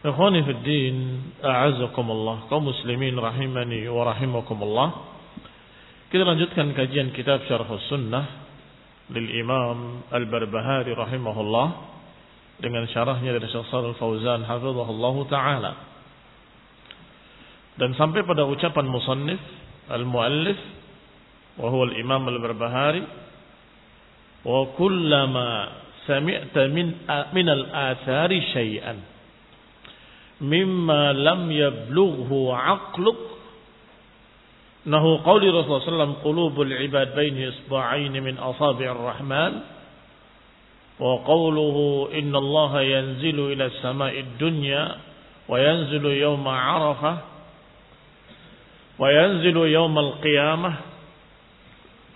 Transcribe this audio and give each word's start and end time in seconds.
Ikhwani 0.00 0.40
fi 0.48 0.52
din, 0.64 0.96
a'azakumullah, 1.44 2.48
kaum 2.48 2.72
muslimin 2.72 3.20
rahimani 3.20 3.84
wa 3.92 4.08
rahimakumullah. 4.08 4.88
Kita 6.08 6.24
lanjutkan 6.24 6.72
kajian 6.72 7.12
kitab 7.12 7.44
Syarh 7.44 7.68
Sunnah 7.92 8.24
lil 9.12 9.28
Imam 9.28 10.00
Al-Barbahari 10.08 10.96
rahimahullah 10.96 11.68
dengan 12.64 12.88
syarahnya 12.88 13.36
dari 13.36 13.44
Syekh 13.52 13.68
Shalal 13.68 13.92
Fauzan 14.00 14.40
hafizahullah 14.48 15.16
taala. 15.28 15.72
Dan 17.76 17.92
sampai 17.92 18.24
pada 18.24 18.48
ucapan 18.48 18.88
musannif 18.88 19.40
al-muallif 19.92 20.56
wa 21.60 21.68
huwa 21.68 21.84
al-Imam 21.92 22.24
Al-Barbahari 22.24 23.04
wa 24.48 24.64
kullama 24.80 25.48
sami'ta 26.08 26.72
min 26.72 26.96
min 27.36 27.46
al-athari 27.52 28.40
syai'an 28.56 29.19
مما 30.41 31.13
لم 31.13 31.51
يبلغه 31.51 32.55
عقلك 32.55 33.15
انه 34.87 35.23
قول 35.25 35.41
رسول 35.41 35.63
الله 35.63 35.79
صلى 35.79 35.87
الله 35.87 36.01
عليه 36.01 36.03
وسلم 36.03 36.13
قلوب 36.23 36.61
العباد 36.61 37.15
بين 37.15 37.47
اصبعين 37.47 38.23
من 38.23 38.37
اصابع 38.37 38.91
الرحمن 38.91 39.53
وقوله 40.99 42.09
ان 42.13 42.35
الله 42.35 42.81
ينزل 42.81 43.39
الى 43.51 43.65
السماء 43.65 44.19
الدنيا 44.19 44.95
وينزل 45.49 46.05
يوم 46.05 46.47
عرفه 46.47 47.17
وينزل 48.99 49.57
يوم 49.57 49.99
القيامه 49.99 50.73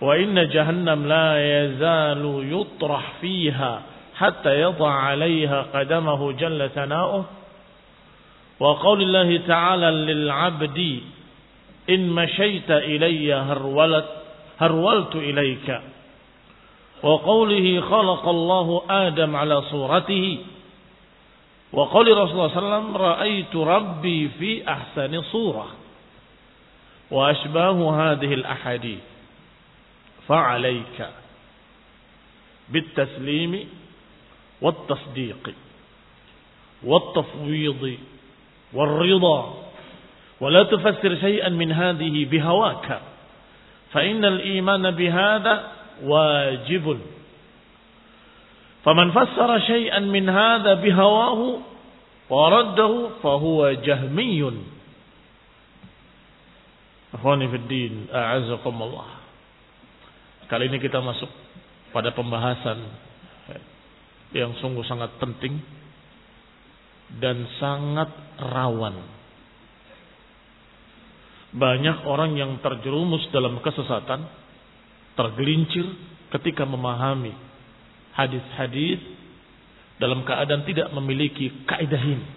وان 0.00 0.48
جهنم 0.48 1.06
لا 1.06 1.28
يزال 1.64 2.48
يطرح 2.52 3.12
فيها 3.20 3.82
حتى 4.16 4.60
يضع 4.60 4.90
عليها 4.90 5.62
قدمه 5.62 6.32
جل 6.32 6.70
ثناؤه 6.74 7.24
وقول 8.59 9.01
الله 9.01 9.47
تعالى 9.47 9.91
للعبد 9.91 11.01
إن 11.89 12.09
مشيت 12.09 12.71
إلي 12.71 13.33
هرولت 13.33 14.09
هرولت 14.59 15.15
إليك. 15.15 15.81
وقوله 17.03 17.81
خلق 17.81 18.27
الله 18.27 18.81
آدم 18.89 19.35
على 19.35 19.61
صورته. 19.61 20.37
وقول 21.73 22.17
رسول 22.17 22.31
الله 22.31 22.47
صلى 22.47 22.57
الله 22.57 22.73
عليه 22.73 22.85
وسلم 22.85 22.97
رأيت 22.97 23.55
ربي 23.55 24.29
في 24.39 24.69
أحسن 24.69 25.21
صورة. 25.21 25.67
وأشباه 27.11 28.11
هذه 28.11 28.33
الأحاديث. 28.33 28.99
فعليك 30.27 31.09
بالتسليم 32.69 33.69
والتصديق 34.61 35.53
والتفويض 36.83 37.97
والرضا 38.74 39.40
ولا 40.40 40.62
تفسر 40.62 41.12
شيئا 41.14 41.48
من 41.48 41.72
هذه 41.72 42.24
بهواك 42.24 42.88
فإن 43.92 44.24
الإيمان 44.24 44.90
بهذا 44.90 45.54
واجب 46.02 46.86
فمن 48.84 49.06
فسر 49.10 49.50
شيئا 49.58 49.98
من 49.98 50.28
هذا 50.28 50.74
بهواه 50.74 51.40
ورده 52.30 52.92
فهو 53.22 53.72
جهمي 53.72 54.40
أخواني 57.14 57.46
في 57.48 57.56
الدين 57.56 57.92
أعزكم 58.14 58.76
الله 58.82 59.06
Kali 60.50 60.66
ini 60.66 60.82
kita 60.82 60.98
masuk 60.98 61.30
pada 61.94 62.10
pembahasan 62.10 62.82
yang 64.34 64.50
sungguh 64.58 64.82
sangat 64.82 65.14
penting 65.22 65.62
dan 67.21 67.45
sangat 67.61 68.09
rawan. 68.41 68.97
Banyak 71.55 72.03
orang 72.03 72.35
yang 72.35 72.59
terjerumus 72.59 73.31
dalam 73.31 73.63
kesesatan, 73.63 74.27
tergelincir 75.15 75.87
ketika 76.35 76.67
memahami 76.67 77.31
hadis-hadis 78.11 78.99
dalam 79.95 80.27
keadaan 80.27 80.67
tidak 80.67 80.91
memiliki 80.91 81.63
kaidah 81.63 82.03
ini 82.03 82.27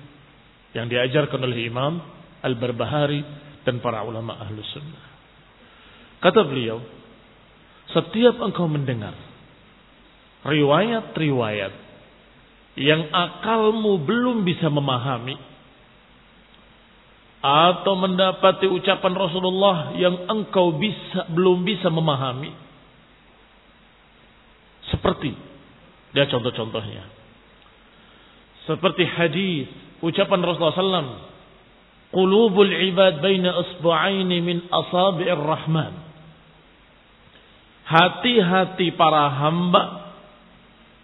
yang 0.79 0.87
diajarkan 0.87 1.43
oleh 1.43 1.67
Imam 1.67 1.99
Al-Barbahari 2.39 3.25
dan 3.67 3.83
para 3.83 4.07
ulama 4.07 4.39
ahlu 4.39 4.63
sunnah. 4.71 5.07
Kata 6.23 6.47
beliau, 6.47 6.79
setiap 7.91 8.39
engkau 8.39 8.71
mendengar 8.71 9.15
riwayat-riwayat 10.47 11.88
yang 12.79 13.11
akalmu 13.11 13.99
belum 14.07 14.47
bisa 14.47 14.71
memahami, 14.71 15.35
atau 17.39 17.95
mendapati 17.95 18.67
ucapan 18.67 19.15
Rasulullah 19.15 19.95
yang 19.95 20.27
engkau 20.27 20.75
bisa 20.75 21.31
belum 21.31 21.63
bisa 21.63 21.87
memahami. 21.87 22.51
Seperti 24.91 25.31
dia 26.11 26.27
contoh-contohnya. 26.27 27.05
Seperti 28.67 29.05
hadis 29.07 29.69
ucapan 30.03 30.41
Rasulullah 30.43 30.77
SAW 30.77 31.15
qulubul 32.11 32.73
ibad 32.73 33.21
baina 33.23 33.55
isbu'aini 33.55 34.37
min 34.43 34.59
asabi'ir 34.67 35.39
rahman. 35.39 35.95
Hati-hati 37.89 38.93
para 38.99 39.33
hamba 39.33 40.08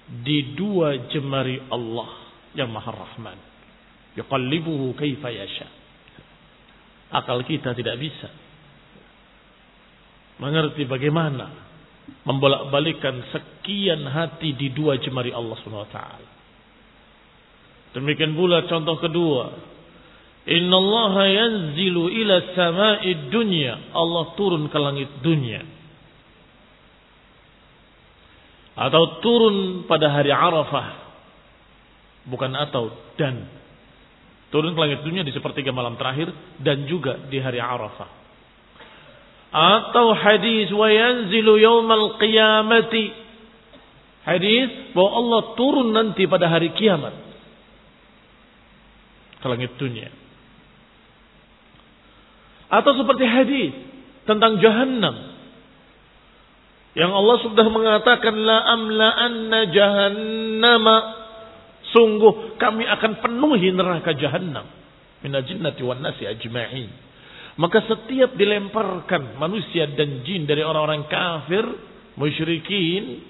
di 0.09 0.53
dua 0.53 1.09
jemari 1.09 1.61
Allah 1.73 2.11
yang 2.53 2.69
Maha 2.69 2.93
Rahman 2.93 3.39
yuqallibuhu 4.15 4.95
kaifa 4.95 5.33
yasha' 5.33 5.85
akal 7.15 7.47
kita 7.47 7.73
tidak 7.79 7.97
bisa 8.03 8.29
mengerti 10.43 10.83
bagaimana 10.91 11.47
membolak-balikan 12.27 13.23
sekian 13.31 14.03
hati 14.11 14.59
di 14.59 14.75
dua 14.75 14.99
jemari 14.99 15.31
Allah 15.31 15.57
Subhanahu 15.63 15.89
wa 15.89 15.95
taala. 15.95 16.31
Demikian 17.95 18.35
pula 18.35 18.67
contoh 18.67 18.99
kedua, 18.99 19.45
Inna 20.45 20.77
Allah 20.77 21.15
yanzilu 21.31 22.11
ila 22.11 22.35
sama'i 22.53 23.31
dunya. 23.33 23.95
Allah 23.95 24.35
turun 24.37 24.69
ke 24.69 24.77
langit 24.77 25.09
dunia. 25.25 25.63
Atau 28.75 29.23
turun 29.23 29.87
pada 29.87 30.11
hari 30.11 30.35
Arafah. 30.35 31.03
Bukan 32.27 32.53
atau 32.57 32.91
dan 33.15 33.47
Turun 34.55 34.71
ke 34.71 34.79
langit 34.79 35.03
dunia 35.03 35.27
di 35.27 35.35
sepertiga 35.35 35.75
malam 35.75 35.99
terakhir 35.99 36.31
dan 36.63 36.87
juga 36.87 37.27
di 37.27 37.43
hari 37.43 37.59
Arafah. 37.59 38.07
Atau 39.51 40.15
hadis 40.15 40.71
wa 40.71 40.87
yanzilu 40.87 41.59
yaumal 41.59 42.23
qiyamati. 42.23 43.11
Hadis 44.23 44.95
bahwa 44.95 45.11
Allah 45.11 45.41
turun 45.59 45.91
nanti 45.91 46.31
pada 46.31 46.47
hari 46.47 46.71
kiamat 46.71 47.19
ke 49.43 49.47
langit 49.51 49.75
dunia. 49.75 50.15
Atau 52.71 52.95
seperti 52.95 53.27
hadis 53.27 53.75
tentang 54.23 54.63
jahannam 54.63 55.34
yang 56.95 57.11
Allah 57.11 57.37
sudah 57.43 57.67
mengatakan 57.71 58.35
la 58.39 58.59
amla 58.71 59.09
anna 59.19 59.61
jahannama 59.71 60.97
Sungguh 61.95 62.59
kami 62.59 62.83
akan 62.91 63.23
penuhi 63.23 63.71
neraka 63.71 64.19
jahanam. 64.19 64.67
Minal 65.23 65.47
jinnati 65.47 65.79
wan 65.87 66.03
nasi 66.03 66.27
ajma'in. 66.27 66.91
Maka 67.55 67.87
setiap 67.87 68.35
dilemparkan 68.35 69.39
manusia 69.39 69.87
dan 69.95 70.27
jin 70.27 70.43
dari 70.43 70.67
orang-orang 70.67 71.07
kafir, 71.07 71.63
musyrikin, 72.19 73.23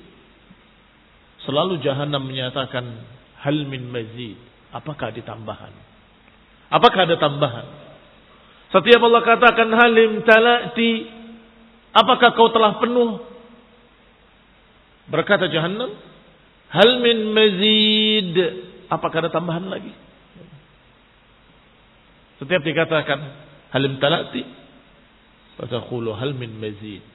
selalu 1.45 1.77
jahanam 1.85 2.25
menyatakan 2.25 2.89
hal 3.45 3.69
min 3.69 3.85
mazid. 3.93 4.41
Apakah 4.73 5.13
ada 5.13 5.21
tambahan? 5.21 5.75
Apakah 6.73 7.05
ada 7.05 7.21
tambahan? 7.21 7.69
Setiap 8.73 9.01
Allah 9.05 9.23
katakan 9.29 9.69
halim 9.77 10.25
talati, 10.25 11.05
apakah 11.93 12.33
kau 12.33 12.49
telah 12.49 12.81
penuh? 12.81 13.34
Berkata 15.09 15.49
jahanam, 15.53 15.93
Hal 16.75 16.91
min 16.99 17.31
mazid. 17.31 18.35
Apakah 18.91 19.23
ada 19.23 19.31
tambahan 19.31 19.71
lagi? 19.71 19.95
Setiap 22.43 22.67
dikatakan 22.67 23.19
halim 23.71 24.03
talati. 24.03 24.43
Fataqulu 25.55 26.19
hal 26.19 26.35
min 26.35 26.59
mazid. 26.59 27.06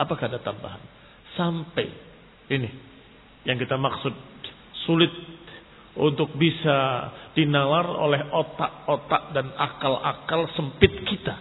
Apakah 0.00 0.32
ada 0.32 0.40
tambahan? 0.40 0.80
Sampai 1.36 1.92
ini 2.48 2.72
yang 3.44 3.60
kita 3.60 3.76
maksud 3.76 4.16
sulit 4.88 5.12
untuk 5.92 6.32
bisa 6.40 7.12
dinalar 7.36 7.84
oleh 7.84 8.32
otak-otak 8.32 9.36
dan 9.36 9.52
akal-akal 9.52 10.48
sempit 10.56 11.04
kita. 11.04 11.36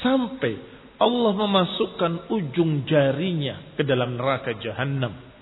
Sampai 0.00 0.56
Allah 0.94 1.32
memasukkan 1.34 2.30
ujung 2.30 2.86
jarinya 2.86 3.74
ke 3.74 3.82
dalam 3.82 4.14
neraka 4.14 4.54
jahanam 4.62 5.34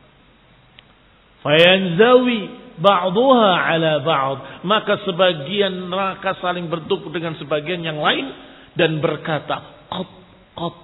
Fayanzawi 1.42 2.40
ba'duha 2.78 3.50
ala 3.66 3.92
ba'd. 4.00 4.38
Maka 4.62 5.02
sebagian 5.02 5.90
neraka 5.90 6.38
saling 6.38 6.70
bertumpuk 6.70 7.10
dengan 7.10 7.34
sebagian 7.36 7.82
yang 7.82 7.98
lain 7.98 8.30
dan 8.78 9.02
berkata, 9.02 9.90
"Qat, 9.90 10.10
qat." 10.54 10.74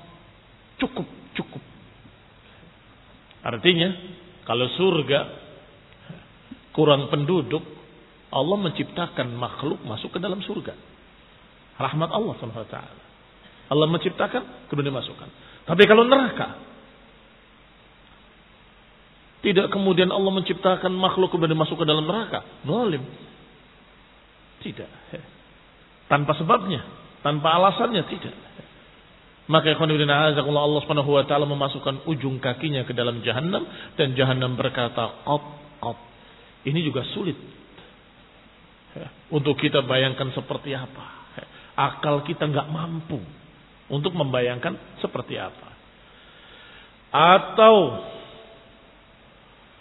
Cukup, 0.79 1.07
cukup. 1.35 1.63
Artinya, 3.43 3.89
kalau 4.47 4.67
surga 4.79 5.21
kurang 6.75 7.11
penduduk, 7.11 7.63
Allah 8.31 8.59
menciptakan 8.63 9.35
makhluk 9.35 9.83
masuk 9.83 10.15
ke 10.15 10.19
dalam 10.23 10.39
surga. 10.43 10.75
Rahmat 11.79 12.11
Allah 12.11 12.35
SWT. 12.35 12.79
Allah 13.69 13.87
menciptakan, 13.89 14.73
kemudian 14.73 14.97
dimasukkan. 14.97 15.29
Tapi 15.69 15.83
kalau 15.85 16.09
neraka, 16.09 16.57
tidak 19.39 19.71
kemudian 19.71 20.11
Allah 20.11 20.33
menciptakan 20.35 20.91
makhluk 20.99 21.31
kemudian 21.31 21.55
masuk 21.55 21.79
ke 21.79 21.87
dalam 21.87 22.09
neraka. 22.09 22.43
Zalim. 22.67 23.05
Tidak. 24.59 24.91
Tanpa 26.11 26.35
sebabnya, 26.35 26.83
tanpa 27.23 27.55
alasannya 27.55 28.03
tidak. 28.11 28.35
Maka 29.49 29.73
Allah 29.79 30.81
Subhanahu 30.85 31.11
wa 31.15 31.25
taala 31.25 31.49
memasukkan 31.49 32.05
ujung 32.05 32.37
kakinya 32.43 32.85
ke 32.85 32.93
dalam 32.93 33.25
jahanam 33.25 33.65
dan 33.97 34.13
jahanam 34.13 34.59
berkata, 34.59 35.25
"Qat, 35.25 35.45
qat." 35.81 35.99
Ini 36.69 36.85
juga 36.85 37.07
sulit. 37.15 37.39
Untuk 39.33 39.57
kita 39.57 39.87
bayangkan 39.87 40.35
seperti 40.35 40.75
apa. 40.75 41.33
Akal 41.79 42.27
kita 42.27 42.51
nggak 42.51 42.69
mampu 42.75 43.23
untuk 43.89 44.13
membayangkan 44.13 45.01
seperti 45.01 45.37
apa. 45.41 45.69
Atau 47.09 48.05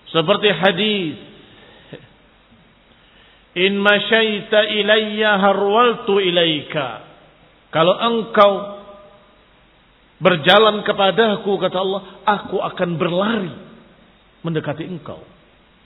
seperti 0.07 0.47
hadis 0.55 1.27
In 3.57 3.81
masyaita 3.81 4.69
ilayya 4.69 5.41
harwaltu 5.41 6.21
ilaika. 6.21 7.09
Kalau 7.73 7.97
engkau 7.97 8.53
berjalan 10.21 10.85
kepadaku 10.85 11.57
kata 11.57 11.77
Allah, 11.81 12.01
aku 12.21 12.61
akan 12.61 12.89
berlari 13.01 13.53
mendekati 14.45 14.85
engkau. 14.85 15.25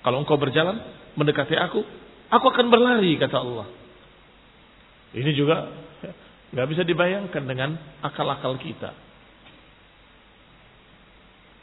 Kalau 0.03 0.19
engkau 0.19 0.36
berjalan 0.36 0.84
mendekati 1.15 1.55
aku, 1.55 1.79
aku 2.27 2.46
akan 2.51 2.67
berlari 2.67 3.15
kata 3.15 3.39
Allah. 3.39 3.67
Ini 5.15 5.31
juga 5.31 5.72
nggak 6.51 6.67
bisa 6.67 6.84
dibayangkan 6.84 7.43
dengan 7.48 7.79
akal-akal 8.03 8.60
kita. 8.60 8.91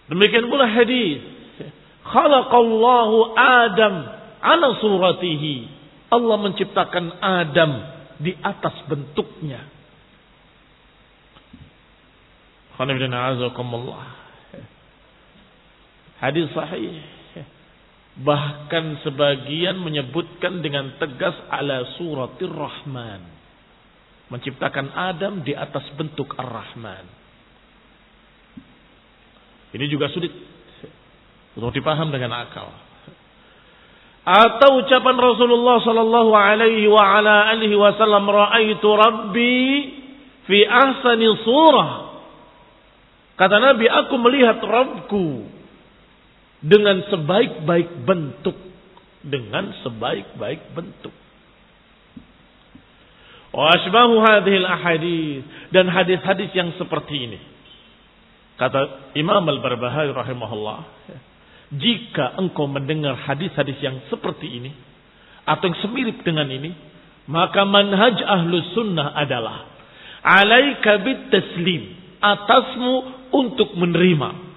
Demikian 0.09 0.49
pula 0.49 0.65
hadis 0.65 1.21
Khalaqallahu 2.09 3.37
Adam 3.37 3.95
ala 4.41 4.69
suratihi. 4.81 5.77
Allah 6.09 6.37
menciptakan 6.41 7.21
Adam 7.21 7.73
di 8.17 8.33
atas 8.41 8.73
bentuknya. 8.89 9.61
Hadis 16.19 16.49
sahih. 16.57 16.97
Bahkan 18.19 19.07
sebagian 19.07 19.79
menyebutkan 19.79 20.65
dengan 20.65 20.97
tegas 20.99 21.37
ala 21.53 21.87
suratir 22.01 22.51
rahman. 22.51 23.38
Menciptakan 24.29 24.93
Adam 24.93 25.41
di 25.41 25.57
atas 25.57 25.89
bentuk 25.97 26.37
ar-Rahman. 26.37 27.07
Ini 29.73 29.85
juga 29.89 30.09
sulit 30.13 30.33
untuk 31.57 31.73
dipaham 31.77 32.09
dengan 32.09 32.33
akal. 32.37 32.69
Atau 34.29 34.85
ucapan 34.85 35.17
Rasulullah 35.17 35.81
sallallahu 35.81 36.33
alaihi 36.37 36.85
wa 36.85 37.01
ala 37.01 37.49
alihi 37.49 37.73
wasallam 37.73 38.29
raaitu 38.29 38.89
rabbi 38.93 39.65
fi 40.45 40.59
ahsani 40.69 41.29
surah. 41.45 41.91
Kata 43.39 43.57
Nabi, 43.63 43.87
aku 43.87 44.15
melihat 44.19 44.59
Rabbku 44.59 45.47
dengan 46.61 47.07
sebaik-baik 47.07 47.89
bentuk. 48.03 48.57
Dengan 49.23 49.71
sebaik-baik 49.87 50.75
bentuk. 50.75 51.15
Wa 53.53 53.73
asbahu 53.75 54.15
hadhil 54.21 54.67
ahadith. 54.67 55.45
Dan 55.73 55.89
hadis-hadis 55.89 56.51
yang 56.53 56.73
seperti 56.77 57.17
ini. 57.29 57.41
Kata 58.59 59.13
Imam 59.15 59.45
Al-Barbahari 59.47 60.11
rahimahullah. 60.13 60.79
Jika 61.69 62.41
engkau 62.41 62.65
mendengar 62.65 63.15
hadis-hadis 63.29 63.77
yang 63.85 64.01
seperti 64.09 64.49
ini 64.49 64.73
atau 65.45 65.69
yang 65.69 65.79
semirip 65.85 66.25
dengan 66.25 66.49
ini, 66.49 66.73
Maka 67.29 67.69
manhaj 67.69 68.25
ahlus 68.25 68.73
sunnah 68.73 69.13
adalah 69.13 69.69
alaika 70.25 70.97
bit 71.05 71.29
taslim 71.29 71.93
atasmu 72.25 72.95
untuk 73.37 73.77
menerima 73.77 74.49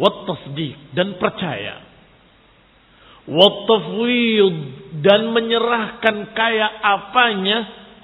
wat 0.00 0.24
dan 0.96 1.20
percaya 1.20 1.84
wat 3.28 3.68
dan 5.04 5.30
menyerahkan 5.30 6.32
kayak 6.32 6.72
apanya 6.80 7.58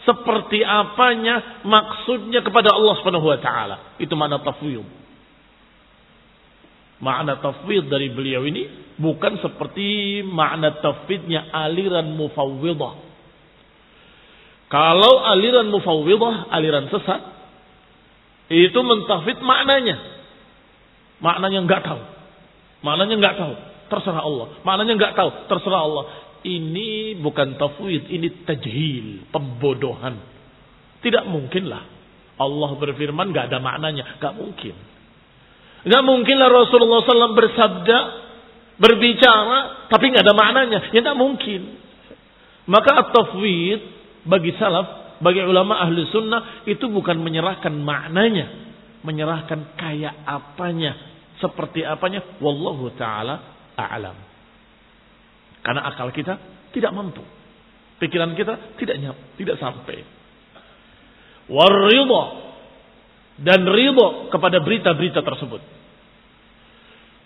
seperti 0.04 0.60
apanya 0.60 1.64
maksudnya 1.64 2.44
kepada 2.44 2.76
Allah 2.76 2.94
Subhanahu 3.00 3.24
wa 3.24 3.38
taala 3.40 3.76
itu 3.96 4.12
makna 4.12 4.40
tafwid 4.44 4.84
makna 7.00 7.40
tafwid 7.40 7.88
dari 7.88 8.12
beliau 8.12 8.44
ini 8.44 8.94
bukan 9.00 9.40
seperti 9.40 10.20
makna 10.28 10.76
tafwidnya 10.84 11.48
aliran 11.50 12.12
mufawwidah 12.14 13.14
kalau 14.74 15.22
aliran 15.22 15.70
mufawwidah, 15.70 16.50
aliran 16.50 16.90
sesat, 16.90 17.20
itu 18.50 18.74
mentafid 18.82 19.38
maknanya. 19.38 20.02
Maknanya 21.22 21.62
enggak 21.62 21.86
tahu. 21.86 22.02
Maknanya 22.82 23.14
enggak 23.14 23.36
tahu. 23.38 23.54
Terserah 23.86 24.24
Allah. 24.26 24.46
Maknanya 24.66 24.92
enggak 24.98 25.14
tahu. 25.14 25.30
Terserah 25.46 25.78
Allah. 25.78 26.04
Ini 26.44 27.18
bukan 27.24 27.56
tafwid, 27.56 28.12
ini 28.12 28.44
tajhil, 28.44 29.32
pembodohan. 29.32 30.20
Tidak 31.00 31.24
mungkinlah 31.24 31.94
Allah 32.34 32.70
berfirman 32.74 33.30
enggak 33.30 33.48
ada 33.52 33.58
maknanya. 33.62 34.18
Enggak 34.18 34.34
mungkin. 34.34 34.74
Enggak 35.86 36.02
mungkinlah 36.04 36.48
Rasulullah 36.50 37.00
SAW 37.04 37.36
bersabda, 37.38 37.98
berbicara, 38.80 39.88
tapi 39.88 40.04
enggak 40.10 40.24
ada 40.26 40.34
maknanya. 40.34 40.78
Ya 40.90 41.00
enggak 41.00 41.18
mungkin. 41.18 41.60
Maka 42.66 42.90
at-tafwid 43.06 43.80
bagi 44.24 44.56
salaf, 44.56 45.20
bagi 45.20 45.44
ulama 45.44 45.78
ahli 45.84 46.08
sunnah 46.10 46.64
itu 46.66 46.88
bukan 46.88 47.20
menyerahkan 47.20 47.70
maknanya, 47.70 48.46
menyerahkan 49.04 49.76
kayak 49.78 50.24
apanya, 50.24 50.96
seperti 51.38 51.84
apanya, 51.84 52.40
wallahu 52.40 52.88
taala 52.96 53.68
a'lam. 53.76 54.33
Karena 55.64 55.88
akal 55.88 56.12
kita 56.12 56.36
tidak 56.76 56.92
mampu. 56.92 57.24
Pikiran 57.96 58.36
kita 58.36 58.76
tidak 58.76 59.00
nyampe, 59.00 59.22
tidak 59.40 59.56
sampai. 59.56 60.04
Waridha 61.48 62.24
dan 63.40 63.64
ridho 63.64 64.28
kepada 64.28 64.60
berita-berita 64.60 65.24
tersebut. 65.24 65.62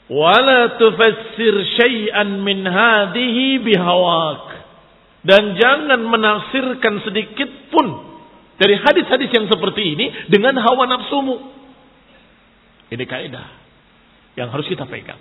Wala 0.08 0.78
tufassir 0.80 1.54
syai'an 1.76 2.40
min 2.40 2.64
hadhihi 2.64 3.60
bihawak. 3.60 4.46
Dan 5.26 5.58
jangan 5.58 6.00
menafsirkan 6.08 7.04
sedikit 7.04 7.50
pun 7.74 7.86
dari 8.56 8.78
hadis-hadis 8.78 9.28
yang 9.34 9.50
seperti 9.50 9.98
ini 9.98 10.06
dengan 10.30 10.56
hawa 10.62 10.86
nafsumu. 10.88 11.36
Ini 12.88 13.04
kaidah 13.04 13.48
yang 14.38 14.48
harus 14.48 14.64
kita 14.70 14.86
pegang. 14.88 15.20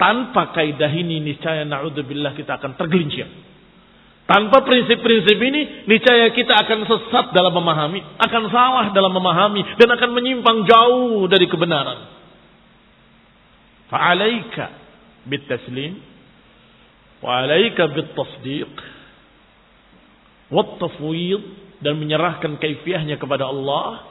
Tanpa 0.00 0.56
kaidah 0.56 0.88
ini 0.88 1.20
niscaya 1.20 1.68
naudzubillah 1.68 2.32
kita 2.32 2.56
akan 2.56 2.72
tergelincir. 2.80 3.28
Tanpa 4.24 4.64
prinsip-prinsip 4.64 5.36
ini 5.36 5.84
niscaya 5.84 6.32
kita 6.32 6.56
akan 6.56 6.88
sesat 6.88 7.36
dalam 7.36 7.52
memahami, 7.52 8.00
akan 8.16 8.42
salah 8.48 8.86
dalam 8.96 9.12
memahami 9.12 9.76
dan 9.76 9.92
akan 9.92 10.10
menyimpang 10.16 10.64
jauh 10.64 11.28
dari 11.28 11.44
kebenaran. 11.44 12.16
Fa'alaika 13.92 14.64
bit 15.28 15.44
taslim 15.44 16.00
wa 17.20 17.44
alaika 17.44 17.92
bit 17.92 18.16
tasdiq 18.16 18.72
wattafwid 20.48 21.42
dan 21.84 22.00
menyerahkan 22.00 22.56
kaifiahnya 22.56 23.20
kepada 23.20 23.52
Allah, 23.52 24.08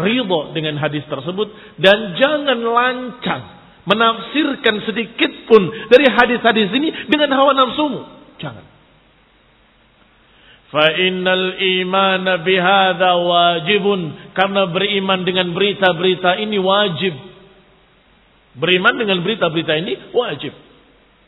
ridho 0.00 0.56
dengan 0.56 0.80
hadis 0.80 1.04
tersebut 1.12 1.52
dan 1.76 2.16
jangan 2.16 2.60
lancang 2.64 3.42
menafsirkan 3.86 4.82
sedikit 4.82 5.32
pun 5.46 5.62
dari 5.88 6.06
hadis-hadis 6.10 6.68
ini 6.74 6.88
dengan 7.06 7.30
hawa 7.38 7.54
nafsumu. 7.54 8.02
Jangan. 8.42 8.64
Fa 10.66 10.86
innal 10.98 11.54
iman 11.56 12.26
bihadza 12.42 13.10
wajibun 13.14 14.34
karena 14.34 14.66
beriman 14.66 15.22
dengan 15.22 15.54
berita-berita 15.54 16.42
ini 16.42 16.58
wajib. 16.58 17.14
Beriman 18.58 18.98
dengan 18.98 19.22
berita-berita 19.22 19.72
ini 19.78 20.10
wajib 20.10 20.52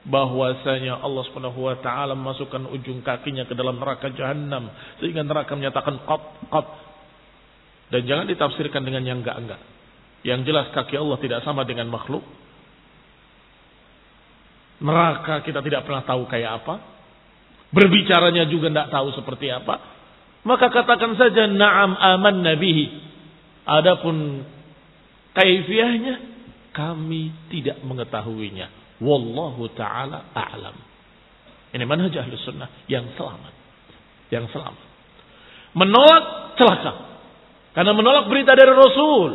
bahwasanya 0.08 1.04
Allah 1.04 1.22
Subhanahu 1.28 1.68
wa 1.68 1.76
taala 1.78 2.16
memasukkan 2.16 2.66
ujung 2.72 3.04
kakinya 3.04 3.44
ke 3.44 3.52
dalam 3.52 3.76
neraka 3.76 4.08
jahanam 4.10 4.72
sehingga 4.98 5.20
neraka 5.22 5.52
menyatakan 5.52 6.00
qat 6.08 6.22
qat 6.48 6.66
dan 7.88 8.02
jangan 8.04 8.26
ditafsirkan 8.28 8.82
dengan 8.84 9.04
yang 9.04 9.24
enggak-enggak. 9.24 9.60
Yang 10.26 10.40
jelas 10.50 10.66
kaki 10.74 10.98
Allah 10.98 11.18
tidak 11.22 11.40
sama 11.46 11.64
dengan 11.64 11.88
makhluk. 11.88 12.26
Neraka 14.78 15.42
kita 15.42 15.58
tidak 15.58 15.82
pernah 15.86 16.06
tahu 16.06 16.26
kayak 16.30 16.62
apa. 16.62 16.74
Berbicaranya 17.74 18.46
juga 18.46 18.70
tidak 18.70 18.88
tahu 18.94 19.08
seperti 19.12 19.50
apa. 19.50 19.74
Maka 20.46 20.70
katakan 20.70 21.18
saja 21.18 21.50
na'am 21.50 21.92
aman 21.98 22.36
nabihi. 22.46 22.86
Adapun 23.68 24.46
kaifiahnya 25.34 26.14
kami 26.72 27.34
tidak 27.50 27.82
mengetahuinya. 27.82 28.96
Wallahu 29.02 29.66
taala 29.74 30.30
a'lam. 30.32 30.76
Ini 31.74 31.84
manhaj 31.84 32.14
ahli 32.16 32.32
sunnah 32.40 32.88
yang 32.88 33.12
selamat. 33.18 33.52
Yang 34.32 34.54
selamat. 34.56 34.86
Menolak 35.76 36.24
celaka. 36.56 36.92
Karena 37.76 37.92
menolak 37.92 38.26
berita 38.32 38.56
dari 38.56 38.72
Rasul. 38.72 39.30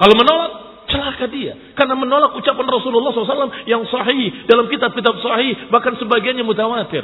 Kalau 0.00 0.14
menolak 0.16 0.71
celaka 0.92 1.24
dia. 1.32 1.56
Karena 1.72 1.96
menolak 1.96 2.36
ucapan 2.36 2.68
Rasulullah 2.68 3.10
SAW 3.16 3.64
yang 3.64 3.88
sahih 3.88 4.44
dalam 4.44 4.68
kitab-kitab 4.68 5.16
sahih. 5.24 5.72
Bahkan 5.72 5.96
sebagiannya 5.96 6.44
mutawatir. 6.44 7.02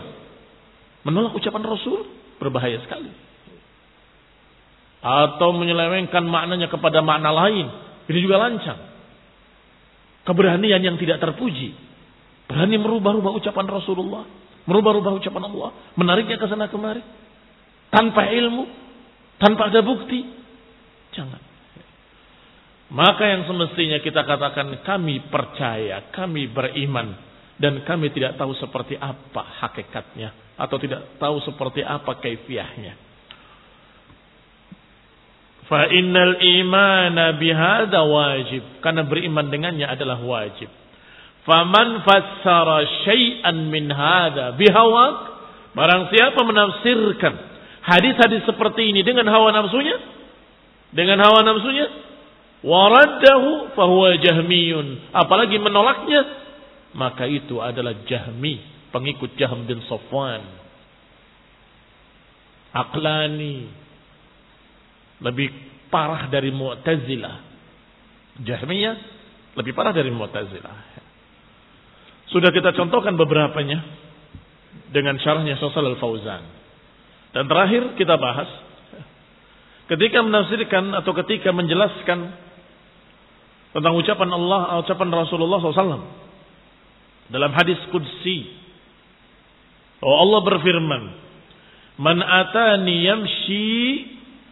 Menolak 1.08 1.32
ucapan 1.32 1.64
Rasul 1.64 2.04
berbahaya 2.36 2.84
sekali. 2.84 3.08
Atau 5.00 5.56
menyelewengkan 5.56 6.20
maknanya 6.28 6.68
kepada 6.68 7.00
makna 7.00 7.32
lain. 7.32 7.66
Ini 8.12 8.18
juga 8.20 8.36
lancang. 8.36 8.76
Keberanian 10.28 10.84
yang 10.84 11.00
tidak 11.00 11.24
terpuji. 11.24 11.72
Berani 12.44 12.76
merubah-rubah 12.76 13.32
ucapan 13.40 13.64
Rasulullah. 13.64 14.28
Merubah-rubah 14.68 15.16
ucapan 15.16 15.48
Allah. 15.48 15.70
Menariknya 15.96 16.36
ke 16.36 16.44
sana 16.44 16.68
kemari. 16.68 17.00
Tanpa 17.88 18.28
ilmu. 18.28 18.68
Tanpa 19.40 19.72
ada 19.72 19.80
bukti. 19.80 20.20
Jangan. 21.16 21.47
Maka 22.88 23.20
yang 23.28 23.44
semestinya 23.44 24.00
kita 24.00 24.24
katakan 24.24 24.80
kami 24.80 25.28
percaya, 25.28 26.08
kami 26.08 26.48
beriman. 26.48 27.28
Dan 27.58 27.82
kami 27.82 28.14
tidak 28.14 28.38
tahu 28.38 28.54
seperti 28.56 28.94
apa 28.96 29.42
hakikatnya. 29.66 30.56
Atau 30.56 30.78
tidak 30.78 31.18
tahu 31.18 31.42
seperti 31.42 31.82
apa 31.82 32.16
kaifiahnya. 32.22 32.94
Fa 35.68 35.84
innal 35.90 36.38
imana 36.40 37.36
bihada 37.36 38.06
wajib. 38.08 38.80
Karena 38.80 39.04
beriman 39.04 39.52
dengannya 39.52 39.84
adalah 39.90 40.22
wajib. 40.22 40.70
Faman 41.44 42.06
fassara 42.06 42.88
syai'an 43.04 43.68
min 43.68 43.90
hada 43.92 44.56
bihawak. 44.56 45.16
Barang 45.76 46.08
siapa 46.08 46.40
menafsirkan 46.40 47.34
hadis-hadis 47.84 48.48
seperti 48.48 48.88
ini 48.88 49.04
dengan 49.04 49.28
hawa 49.28 49.52
nafsunya. 49.52 49.98
Dengan 50.94 51.20
hawa 51.20 51.44
nafsunya. 51.44 52.07
Waraddahu 52.62 53.78
fahuwa 53.78 54.18
jahmiyun. 54.18 55.14
Apalagi 55.14 55.56
menolaknya. 55.62 56.22
Maka 56.96 57.28
itu 57.30 57.62
adalah 57.62 57.94
jahmi. 58.08 58.58
Pengikut 58.88 59.36
Jahm 59.36 59.68
bin 59.68 59.84
Safwan. 59.84 60.42
Aklani 62.72 63.68
lebih 65.20 65.50
parah 65.92 66.30
dari 66.32 66.48
Mu'tazilah. 66.54 67.36
Jahmiyah 68.44 68.96
lebih 69.58 69.72
parah 69.74 69.92
dari 69.92 70.08
Mu'tazilah. 70.08 70.76
Sudah 72.28 72.52
kita 72.52 72.76
contohkan 72.76 73.16
beberapanya 73.16 73.82
dengan 74.92 75.16
syarahnya 75.20 75.56
Sosal 75.60 75.84
Al-Fauzan. 75.96 76.44
Dan 77.32 77.44
terakhir 77.48 77.96
kita 77.96 78.16
bahas 78.16 78.48
ketika 79.88 80.20
menafsirkan 80.24 80.92
atau 80.96 81.12
ketika 81.24 81.52
menjelaskan 81.52 82.47
tentang 83.78 83.94
ucapan 83.94 84.30
Allah, 84.34 84.82
ucapan 84.82 85.08
Rasulullah 85.14 85.58
SAW 85.62 86.04
dalam 87.30 87.52
hadis 87.54 87.78
Qudsi. 87.94 88.38
Oh 90.02 90.18
Allah 90.18 90.40
berfirman, 90.42 91.02
"Man 92.02 92.18
atani 92.22 92.94
yamshi 93.06 93.70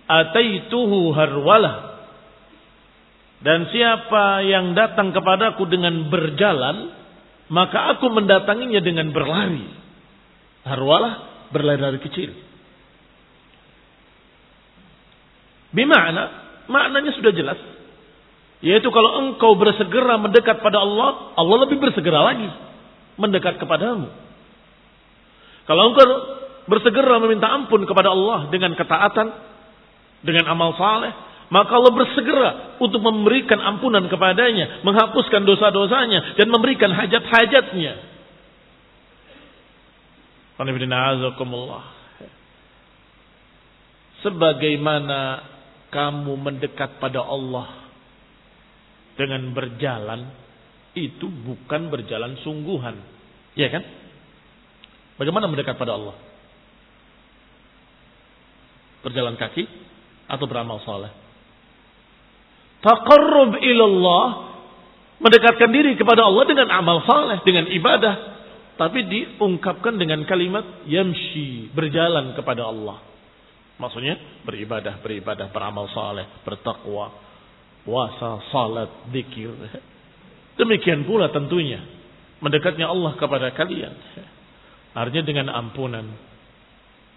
ataituhu 0.07 1.11
harwalah 1.15 2.07
dan 3.43 3.69
siapa 3.69 4.47
yang 4.47 4.73
datang 4.73 5.11
kepadaku 5.13 5.67
dengan 5.69 6.09
berjalan 6.09 6.95
maka 7.47 7.95
aku 7.95 8.11
mendatanginya 8.11 8.83
dengan 8.83 9.11
berlari 9.15 9.67
harwalah 10.67 11.47
berlari-lari 11.55 12.03
kecil. 12.03 12.35
Bimana? 15.71 16.23
Maknanya 16.67 17.13
sudah 17.15 17.33
jelas. 17.37 17.61
Yaitu 18.65 18.89
kalau 18.89 19.21
engkau 19.21 19.53
bersegera 19.61 20.17
mendekat 20.17 20.65
pada 20.65 20.81
Allah, 20.81 21.37
Allah 21.37 21.57
lebih 21.69 21.77
bersegera 21.77 22.25
lagi 22.25 22.49
mendekat 23.21 23.61
kepadamu. 23.61 24.09
Kalau 25.67 25.83
engkau 25.93 26.07
bersegera 26.71 27.21
meminta 27.21 27.51
ampun 27.51 27.85
kepada 27.85 28.13
Allah 28.13 28.49
dengan 28.49 28.73
ketaatan, 28.73 29.27
dengan 30.25 30.49
amal 30.53 30.73
saleh, 30.79 31.13
maka 31.53 31.73
Allah 31.79 31.93
bersegera 31.95 32.51
untuk 32.83 32.99
memberikan 33.03 33.61
ampunan 33.61 34.07
kepadanya, 34.11 34.83
menghapuskan 34.83 35.47
dosa-dosanya, 35.47 36.35
dan 36.35 36.51
memberikan 36.51 36.91
hajat-hajatnya. 36.91 37.95
Sebagaimana 44.25 45.45
kamu 45.93 46.33
mendekat 46.35 46.99
pada 46.99 47.23
Allah 47.23 47.86
dengan 49.17 49.53
berjalan, 49.57 50.31
itu 50.97 51.27
bukan 51.29 51.93
berjalan 51.93 52.37
sungguhan. 52.45 52.97
Ya 53.57 53.73
kan? 53.73 53.85
Bagaimana 55.17 55.49
mendekat 55.49 55.81
pada 55.81 55.97
Allah? 55.97 56.17
Berjalan 59.01 59.37
kaki 59.41 59.65
atau 60.29 60.45
beramal 60.45 60.81
saleh? 60.85 61.13
Taqarrub 62.85 63.57
ilallah 63.65 64.25
mendekatkan 65.19 65.73
diri 65.73 65.97
kepada 65.97 66.29
Allah 66.29 66.45
dengan 66.45 66.69
amal 66.69 67.01
saleh, 67.09 67.41
dengan 67.43 67.67
ibadah. 67.73 68.37
Tapi 68.77 69.09
diungkapkan 69.09 69.97
dengan 69.97 70.21
kalimat 70.29 70.85
yamshi, 70.85 71.73
berjalan 71.73 72.37
kepada 72.37 72.69
Allah. 72.69 73.01
Maksudnya 73.81 74.45
beribadah, 74.45 75.01
beribadah, 75.01 75.49
beramal 75.49 75.89
saleh, 75.97 76.29
bertakwa, 76.45 77.26
puasa, 77.87 78.43
salat, 78.51 78.91
zikir. 79.15 79.55
Demikian 80.59 81.07
pula 81.07 81.31
tentunya 81.31 81.79
mendekatnya 82.43 82.91
Allah 82.91 83.15
kepada 83.15 83.55
kalian. 83.55 83.95
Artinya 84.97 85.25
dengan 85.25 85.47
ampunan, 85.55 86.05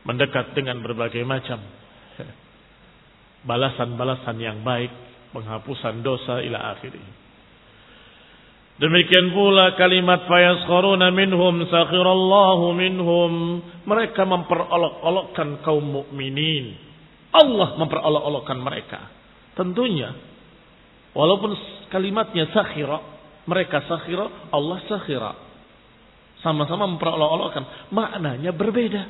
mendekat 0.05 0.53
dengan 0.53 0.79
berbagai 0.85 1.25
macam 1.25 1.59
balasan-balasan 3.49 4.37
yang 4.37 4.61
baik, 4.61 4.91
penghapusan 5.33 6.05
dosa 6.05 6.43
ila. 6.43 6.77
Demikian 8.79 9.35
pula 9.35 9.75
kalimat 9.75 10.23
fayaskharuna 10.23 11.11
minhum 11.11 11.67
sakhirallahu 11.67 12.71
minhum. 12.79 13.59
Mereka 13.83 14.23
memperolok-olokkan 14.23 15.59
kaum 15.67 15.83
mukminin. 15.83 16.79
Allah 17.35 17.75
memperolok-olokkan 17.75 18.55
mereka. 18.55 18.99
Tentunya 19.59 20.28
walaupun 21.13 21.55
kalimatnya 21.89 22.49
sakhira, 22.53 22.99
mereka 23.49 23.85
sakhira, 23.85 24.49
Allah 24.53 24.79
sakhira. 24.85 25.31
Sama-sama 26.39 26.87
memperolok-olokkan, 26.87 27.91
maknanya 27.91 28.55
berbeda. 28.55 29.03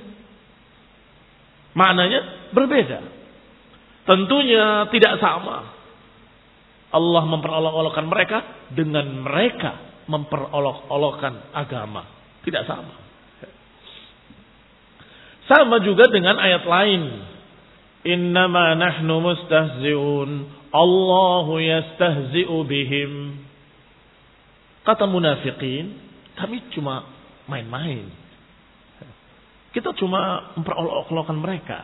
Maknanya 1.78 2.52
berbeda. 2.52 3.00
Tentunya 4.10 4.90
tidak 4.90 5.22
sama 5.22 5.80
Allah 6.90 7.24
memperolok-olokkan 7.30 8.06
mereka 8.10 8.38
dengan 8.74 9.06
mereka 9.22 10.02
memperolok-olokkan 10.10 11.54
agama. 11.54 12.02
Tidak 12.42 12.64
sama. 12.66 12.96
Sama 15.46 15.82
juga 15.86 16.10
dengan 16.10 16.42
ayat 16.42 16.66
lain. 16.66 17.02
Innama 18.10 18.74
nahnu 18.74 19.22
mustahzi'un. 19.22 20.30
Allahu 20.70 21.58
yastahzi'u 21.58 22.58
bihim. 22.66 23.42
Kata 24.86 25.06
munafikin, 25.10 25.98
kami 26.38 26.66
cuma 26.74 27.06
main-main. 27.50 28.10
Kita 29.70 29.94
cuma 29.98 30.54
memperolok-olokkan 30.58 31.38
mereka. 31.38 31.80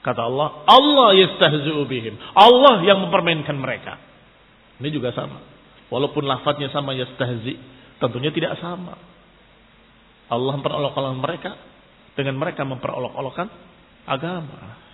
Kata 0.00 0.26
Allah, 0.26 0.64
Allah 0.66 1.10
yastahzi'u 1.18 1.82
bihim. 1.86 2.18
Allah 2.34 2.82
yang 2.86 3.04
mempermainkan 3.04 3.54
mereka. 3.58 4.00
Ini 4.80 4.88
juga 4.90 5.12
sama. 5.12 5.44
Walaupun 5.92 6.24
lafadznya 6.24 6.70
sama 6.70 6.94
yastahzi, 6.96 7.58
tentunya 7.98 8.30
tidak 8.32 8.56
sama. 8.62 8.96
Allah 10.30 10.52
memperolok-olokkan 10.56 11.18
mereka 11.18 11.50
dengan 12.14 12.38
mereka 12.38 12.62
memperolok-olokkan 12.62 13.50
agama. 14.06 14.89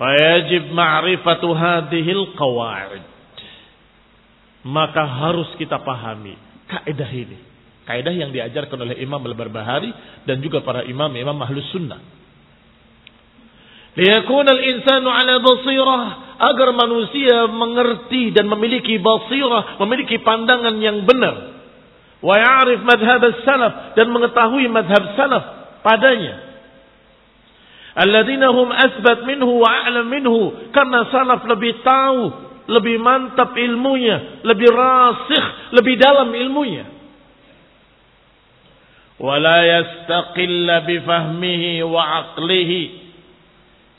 Fayajib 0.00 0.72
ma'rifatu 0.72 1.52
hadhil 1.52 2.32
qawaid. 2.32 3.04
Maka 4.64 5.04
harus 5.04 5.52
kita 5.60 5.76
pahami 5.84 6.36
kaidah 6.68 7.10
ini. 7.12 7.38
Kaidah 7.84 8.12
yang 8.12 8.32
diajarkan 8.32 8.80
oleh 8.80 8.96
Imam 9.00 9.20
Al-Barbahari 9.20 9.92
dan 10.24 10.40
juga 10.40 10.64
para 10.64 10.84
imam 10.88 11.10
imam 11.12 11.36
Ahlus 11.36 11.68
Sunnah 11.72 12.00
al 13.98 14.60
insanu 14.62 15.08
ala 15.10 15.34
basirah 15.42 16.02
agar 16.40 16.68
manusia 16.72 17.50
mengerti 17.50 18.30
dan 18.30 18.46
memiliki 18.46 18.96
basirah, 19.02 19.76
memiliki 19.82 20.22
pandangan 20.22 20.78
yang 20.78 21.02
benar. 21.04 21.58
Wa 22.20 22.36
ya'rif 22.36 22.84
madhhab 22.84 23.22
salaf 23.42 23.96
dan 23.96 24.06
mengetahui 24.12 24.68
madhab 24.70 25.16
salaf 25.16 25.44
padanya. 25.82 26.49
Alladzina 28.00 28.48
hum 28.48 28.72
asbat 28.72 29.28
minhu 29.28 29.60
wa 29.60 29.68
a'lam 29.68 30.08
minhu 30.08 30.72
karena 30.72 31.04
salaf 31.12 31.44
lebih 31.44 31.84
tahu, 31.84 32.20
lebih 32.72 32.96
mantap 32.96 33.52
ilmunya, 33.52 34.40
lebih 34.40 34.72
rasikh, 34.72 35.46
lebih 35.76 36.00
dalam 36.00 36.32
ilmunya. 36.32 36.88
Wala 39.20 39.60
yastaqilla 39.60 40.88
bifahmihi 40.88 41.84
wa 41.84 42.02
aqlihi 42.24 43.00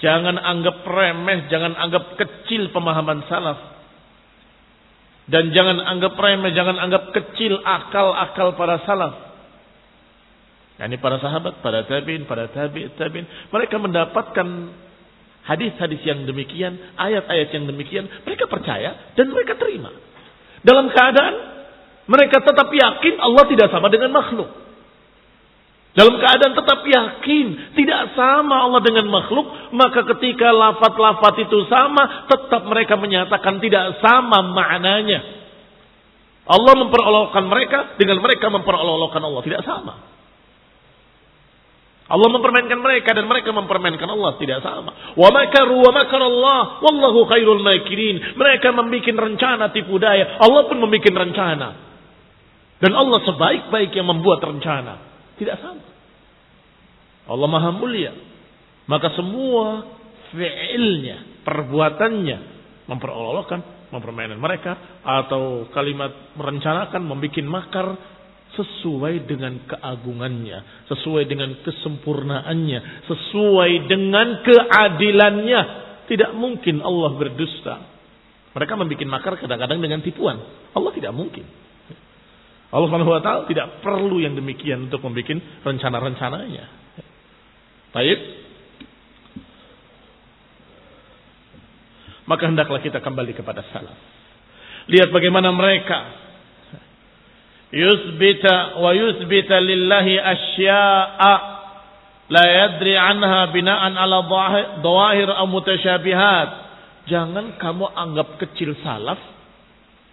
Jangan 0.01 0.33
anggap 0.33 0.81
remeh, 0.81 1.45
jangan 1.53 1.77
anggap 1.77 2.17
kecil 2.17 2.73
pemahaman 2.73 3.21
salaf. 3.29 3.59
Dan 5.29 5.53
jangan 5.53 5.77
anggap 5.77 6.17
remeh, 6.17 6.57
jangan 6.57 6.81
anggap 6.81 7.13
kecil 7.13 7.61
akal-akal 7.61 8.57
para 8.57 8.81
salaf. 8.81 9.30
Yani 10.81 10.97
para 10.97 11.21
sahabat, 11.21 11.61
para 11.61 11.85
tabi'in, 11.85 12.25
para 12.25 12.49
tabi' 12.49 12.89
tabi'in. 12.97 13.29
Mereka 13.53 13.77
mendapatkan 13.77 14.47
hadis-hadis 15.45 16.01
yang 16.01 16.25
demikian, 16.25 16.97
ayat-ayat 16.97 17.53
yang 17.53 17.69
demikian. 17.69 18.09
Mereka 18.25 18.49
percaya 18.49 19.13
dan 19.13 19.29
mereka 19.29 19.61
terima. 19.61 19.93
Dalam 20.65 20.89
keadaan 20.89 21.35
mereka 22.09 22.41
tetap 22.41 22.65
yakin 22.73 23.13
Allah 23.21 23.45
tidak 23.45 23.69
sama 23.69 23.93
dengan 23.93 24.09
makhluk. 24.09 24.49
Dalam 25.91 26.17
keadaan 26.17 26.55
tetap 26.55 26.79
yakin 26.81 27.77
tidak 27.77 28.15
sama 28.17 28.65
Allah 28.65 28.81
dengan 28.81 29.05
makhluk, 29.11 29.75
maka 29.75 30.07
ketika 30.15 30.49
lafat-lafat 30.49 31.45
itu 31.45 31.67
sama, 31.67 32.25
tetap 32.31 32.63
mereka 32.65 32.97
menyatakan 32.97 33.61
tidak 33.61 34.01
sama 34.01 34.39
maknanya. 34.49 35.19
Allah 36.47 36.73
memperolokkan 36.73 37.45
mereka 37.45 37.79
dengan 38.01 38.17
mereka 38.17 38.49
memperolokkan 38.49 39.21
Allah 39.21 39.43
tidak 39.45 39.61
sama. 39.61 40.10
Allah 42.11 42.27
mempermainkan 42.27 42.75
mereka 42.75 43.15
dan 43.15 43.23
mereka 43.23 43.55
mempermainkan 43.55 44.03
Allah 44.03 44.35
tidak 44.35 44.59
sama. 44.59 45.15
Wa 45.15 45.31
makaru 45.31 45.79
wa 45.79 45.91
makar 45.95 46.19
Allah 46.19 46.83
wallahu 46.83 47.23
khairul 47.31 47.63
makirin. 47.63 48.35
Mereka 48.35 48.75
membuat 48.75 49.15
rencana 49.15 49.71
tipu 49.71 49.95
daya, 49.95 50.35
Allah 50.43 50.67
pun 50.67 50.77
membuat 50.83 51.15
rencana. 51.15 51.69
Dan 52.81 52.91
Allah 52.97 53.19
sebaik-baik 53.23 53.95
yang 53.95 54.11
membuat 54.11 54.43
rencana. 54.43 54.93
Tidak 55.39 55.57
sama. 55.63 55.85
Allah 57.31 57.47
maha 57.47 57.71
mulia. 57.71 58.11
Maka 58.89 59.13
semua 59.15 59.87
fi'ilnya, 60.33 61.45
perbuatannya 61.47 62.37
memperolok-olokkan, 62.91 63.87
mempermainkan 63.93 64.41
mereka 64.41 64.99
atau 65.05 65.69
kalimat 65.71 66.35
merencanakan, 66.35 67.01
membuat 67.07 67.45
makar 67.47 67.87
sesuai 68.51 69.31
dengan 69.31 69.63
keagungannya, 69.63 70.87
sesuai 70.91 71.23
dengan 71.23 71.55
kesempurnaannya, 71.63 72.79
sesuai 73.07 73.71
dengan 73.87 74.27
keadilannya. 74.43 75.61
Tidak 76.11 76.35
mungkin 76.35 76.83
Allah 76.83 77.11
berdusta. 77.15 77.75
Mereka 78.51 78.73
membuat 78.75 79.07
makar 79.07 79.33
kadang-kadang 79.39 79.79
dengan 79.79 80.03
tipuan. 80.03 80.35
Allah 80.75 80.91
tidak 80.91 81.15
mungkin. 81.15 81.47
Allah 82.71 82.87
Subhanahu 82.87 83.15
wa 83.15 83.47
tidak 83.47 83.83
perlu 83.83 84.19
yang 84.19 84.35
demikian 84.35 84.91
untuk 84.91 85.03
membuat 85.03 85.39
rencana-rencananya. 85.63 86.65
Baik. 87.91 88.19
Maka 92.27 92.43
hendaklah 92.47 92.79
kita 92.79 93.03
kembali 93.03 93.35
kepada 93.35 93.63
salaf. 93.71 93.95
Lihat 94.87 95.11
bagaimana 95.11 95.51
mereka 95.51 95.99
yusbita 97.71 98.77
wa 98.79 98.91
yusbita 98.91 99.57
lillahi 99.63 100.19
asya'a 100.19 101.33
la 102.31 102.43
yadri 102.47 102.95
anha 102.95 103.51
bina'an 103.51 103.95
ala 103.95 104.23
dhawahir 104.79 105.31
aw 105.31 105.47
mutasyabihat. 105.47 106.49
Jangan 107.11 107.57
kamu 107.57 107.85
anggap 107.91 108.39
kecil 108.39 108.77
salaf, 108.79 109.19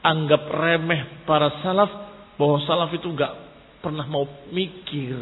anggap 0.03 0.51
remeh 0.51 1.23
para 1.29 1.63
salaf 1.63 1.91
bahwa 2.41 2.59
salaf 2.65 2.91
itu 2.95 3.07
enggak 3.11 3.35
pernah 3.79 4.07
mau 4.07 4.27
mikir. 4.51 5.15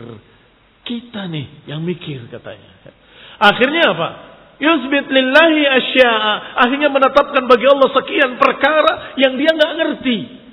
Kita 0.87 1.27
nih 1.27 1.66
yang 1.66 1.83
mikir 1.83 2.31
katanya. 2.31 2.94
Akhirnya 3.42 3.92
apa? 3.92 4.09
Yusbit 4.57 5.12
lillahi 5.12 5.62
asya'a. 5.68 6.35
Akhirnya 6.64 6.88
menetapkan 6.88 7.44
bagi 7.44 7.66
Allah 7.68 7.90
sekian 7.92 8.40
perkara 8.40 9.18
yang 9.20 9.37
dia 9.37 9.53
nggak 9.53 9.72
ngerti. 9.77 10.45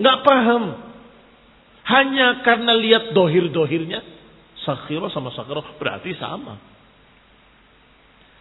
Nggak 0.00 0.18
paham. 0.24 0.64
Hanya 1.84 2.40
karena 2.42 2.72
lihat 2.80 3.12
dohir-dohirnya. 3.12 4.00
Sakhiro 4.64 5.12
sama 5.12 5.32
sakhiro 5.36 5.60
berarti 5.76 6.16
sama. 6.16 6.56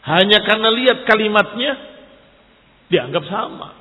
Hanya 0.08 0.40
karena 0.48 0.70
lihat 0.72 1.04
kalimatnya. 1.04 1.76
Dianggap 2.90 3.24
sama. 3.28 3.76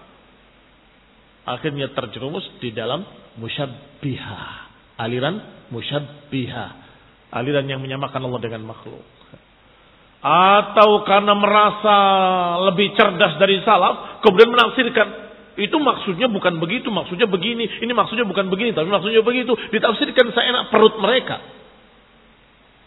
Akhirnya 1.49 1.89
terjerumus 1.97 2.45
di 2.61 2.75
dalam 2.75 3.07
musyabbihah. 3.41 4.51
Aliran 5.01 5.69
musyabbihah. 5.73 6.71
Aliran 7.33 7.65
yang 7.71 7.81
menyamakan 7.81 8.25
Allah 8.25 8.41
dengan 8.43 8.69
makhluk 8.69 9.19
atau 10.19 11.07
karena 11.07 11.31
merasa 11.31 11.97
lebih 12.71 12.91
cerdas 12.99 13.39
dari 13.39 13.63
salaf, 13.63 14.19
kemudian 14.27 14.51
menafsirkan 14.51 15.28
itu 15.59 15.75
maksudnya 15.83 16.31
bukan 16.31 16.63
begitu, 16.63 16.87
maksudnya 16.87 17.27
begini, 17.27 17.67
ini 17.83 17.91
maksudnya 17.91 18.23
bukan 18.23 18.47
begini, 18.47 18.71
tapi 18.71 18.87
maksudnya 18.87 19.27
begitu, 19.27 19.59
ditafsirkan 19.75 20.31
seenak 20.31 20.71
perut 20.71 20.95
mereka 21.03 21.43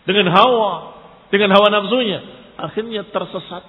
dengan 0.07 0.31
hawa, 0.31 0.95
dengan 1.27 1.51
hawa 1.51 1.67
nafsunya, 1.67 2.23
akhirnya 2.55 3.03
tersesat, 3.11 3.67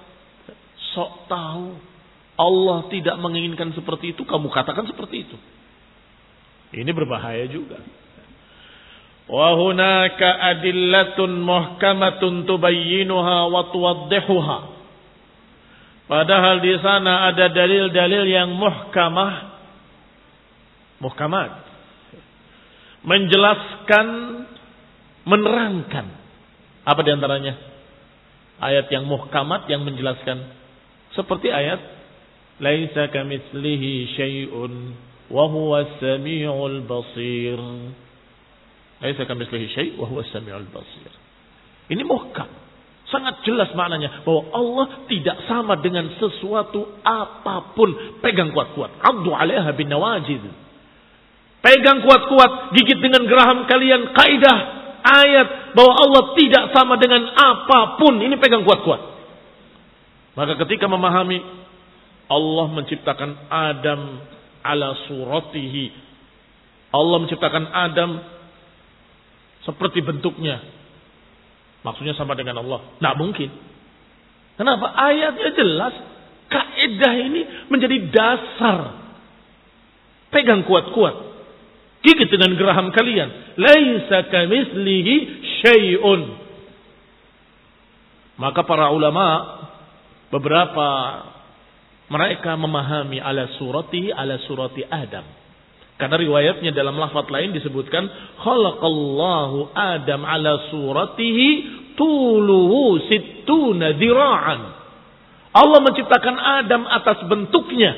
sok 0.95 1.27
tahu 1.27 1.75
Allah 2.39 2.87
tidak 2.87 3.19
menginginkan 3.19 3.75
seperti 3.75 4.15
itu, 4.15 4.23
kamu 4.23 4.47
katakan 4.49 4.87
seperti 4.87 5.27
itu. 5.27 5.37
Ini 6.73 6.89
berbahaya 6.95 7.45
juga. 7.51 7.77
Wa 9.27 9.53
hunaka 9.55 10.41
adillatun 10.55 11.43
muhkamatun 11.43 12.49
tubayyinuha 12.49 13.51
wa 13.51 13.61
tuwaddihuha. 13.69 14.57
Padahal 16.03 16.59
di 16.59 16.75
sana 16.83 17.31
ada 17.31 17.47
dalil-dalil 17.47 18.23
yang 18.27 18.51
muhkamah. 18.53 19.55
Muhkamat 20.99 21.63
menjelaskan 23.03 24.07
menerangkan. 25.27 26.07
Apa 26.83 26.99
di 27.03 27.11
antaranya? 27.11 27.53
Ayat 28.59 28.87
yang 28.91 29.07
muhkamat 29.07 29.67
yang 29.67 29.83
menjelaskan. 29.83 30.39
Seperti 31.13 31.51
ayat 31.51 31.79
laisa 32.63 33.11
kamitslihi 33.11 34.15
syai'un 34.15 34.73
wa 35.31 35.45
huwas 35.51 35.99
samiul 35.99 36.83
basir. 36.87 37.59
Laisa 39.03 39.27
kamitslihi 39.27 39.67
syai' 39.75 39.91
wa 39.99 40.07
huwas 40.07 40.31
samiul 40.31 40.67
basir. 40.71 41.11
Ini 41.91 42.03
muhkam. 42.07 42.62
Sangat 43.13 43.45
jelas 43.45 43.69
maknanya 43.77 44.25
bahwa 44.25 44.49
Allah 44.49 44.85
tidak 45.05 45.45
sama 45.45 45.77
dengan 45.77 46.09
sesuatu 46.17 46.97
apa 47.05 47.77
pun. 47.77 47.93
Pegang 48.25 48.49
kuat-kuat. 48.49 48.97
Abdu 49.05 49.29
'alaiha 49.29 49.69
bin 49.77 49.93
nawajid. 49.93 50.41
Pegang 51.61 52.01
kuat-kuat, 52.01 52.73
gigit 52.73 52.97
dengan 52.97 53.23
geraham 53.29 53.69
kalian 53.69 54.11
kaidah 54.17 54.57
ayat 55.05 55.77
bahwa 55.77 55.93
Allah 55.93 56.23
tidak 56.33 56.63
sama 56.73 56.97
dengan 56.97 57.29
apa 57.29 58.01
pun. 58.01 58.17
Ini 58.17 58.33
pegang 58.41 58.65
kuat-kuat. 58.65 59.01
Maka 60.33 60.57
ketika 60.65 60.89
memahami 60.89 61.37
Allah 62.33 62.67
menciptakan 62.73 63.29
Adam 63.53 64.01
ala 64.65 65.05
suratihi. 65.05 65.85
Allah 66.89 67.17
menciptakan 67.21 67.69
Adam 67.69 68.11
seperti 69.67 70.01
bentuknya. 70.01 70.61
Maksudnya 71.83 72.15
sama 72.15 72.33
dengan 72.33 72.63
Allah. 72.63 72.79
Tidak 72.97 73.15
mungkin. 73.19 73.49
Kenapa? 74.55 74.95
Ayatnya 74.95 75.51
jelas. 75.51 75.93
Kaidah 76.47 77.13
ini 77.19 77.41
menjadi 77.67 77.97
dasar. 78.07 78.79
Pegang 80.31 80.63
kuat-kuat. 80.63 81.35
Gigit 82.03 82.31
dengan 82.31 82.55
geraham 82.55 82.91
kalian. 82.95 83.59
Laisa 83.59 84.27
kamislihi 84.31 85.15
syai'un. 85.63 86.21
Maka 88.39 88.65
para 88.65 88.89
ulama 88.89 89.27
beberapa 90.33 90.87
mereka 92.09 92.57
memahami 92.57 93.21
ala 93.21 93.47
surati 93.59 94.09
ala 94.09 94.41
surati 94.43 94.81
Adam 94.87 95.42
karena 95.97 96.17
riwayatnya 96.17 96.73
dalam 96.73 96.97
lafaz 96.97 97.29
lain 97.29 97.53
disebutkan 97.53 98.09
khalaqallahu 98.41 99.71
Adam 99.77 100.25
ala 100.25 100.73
suratihi 100.73 101.49
tuluhu 101.93 102.97
sittuna 103.05 103.93
dira'an. 103.93 104.61
Allah 105.53 105.79
menciptakan 105.85 106.35
Adam 106.65 106.89
atas 106.89 107.29
bentuknya. 107.29 107.93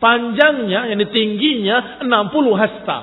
Panjangnya, 0.00 0.90
yang 0.90 0.98
tingginya 1.12 2.02
60 2.02 2.08
hasta. 2.58 2.98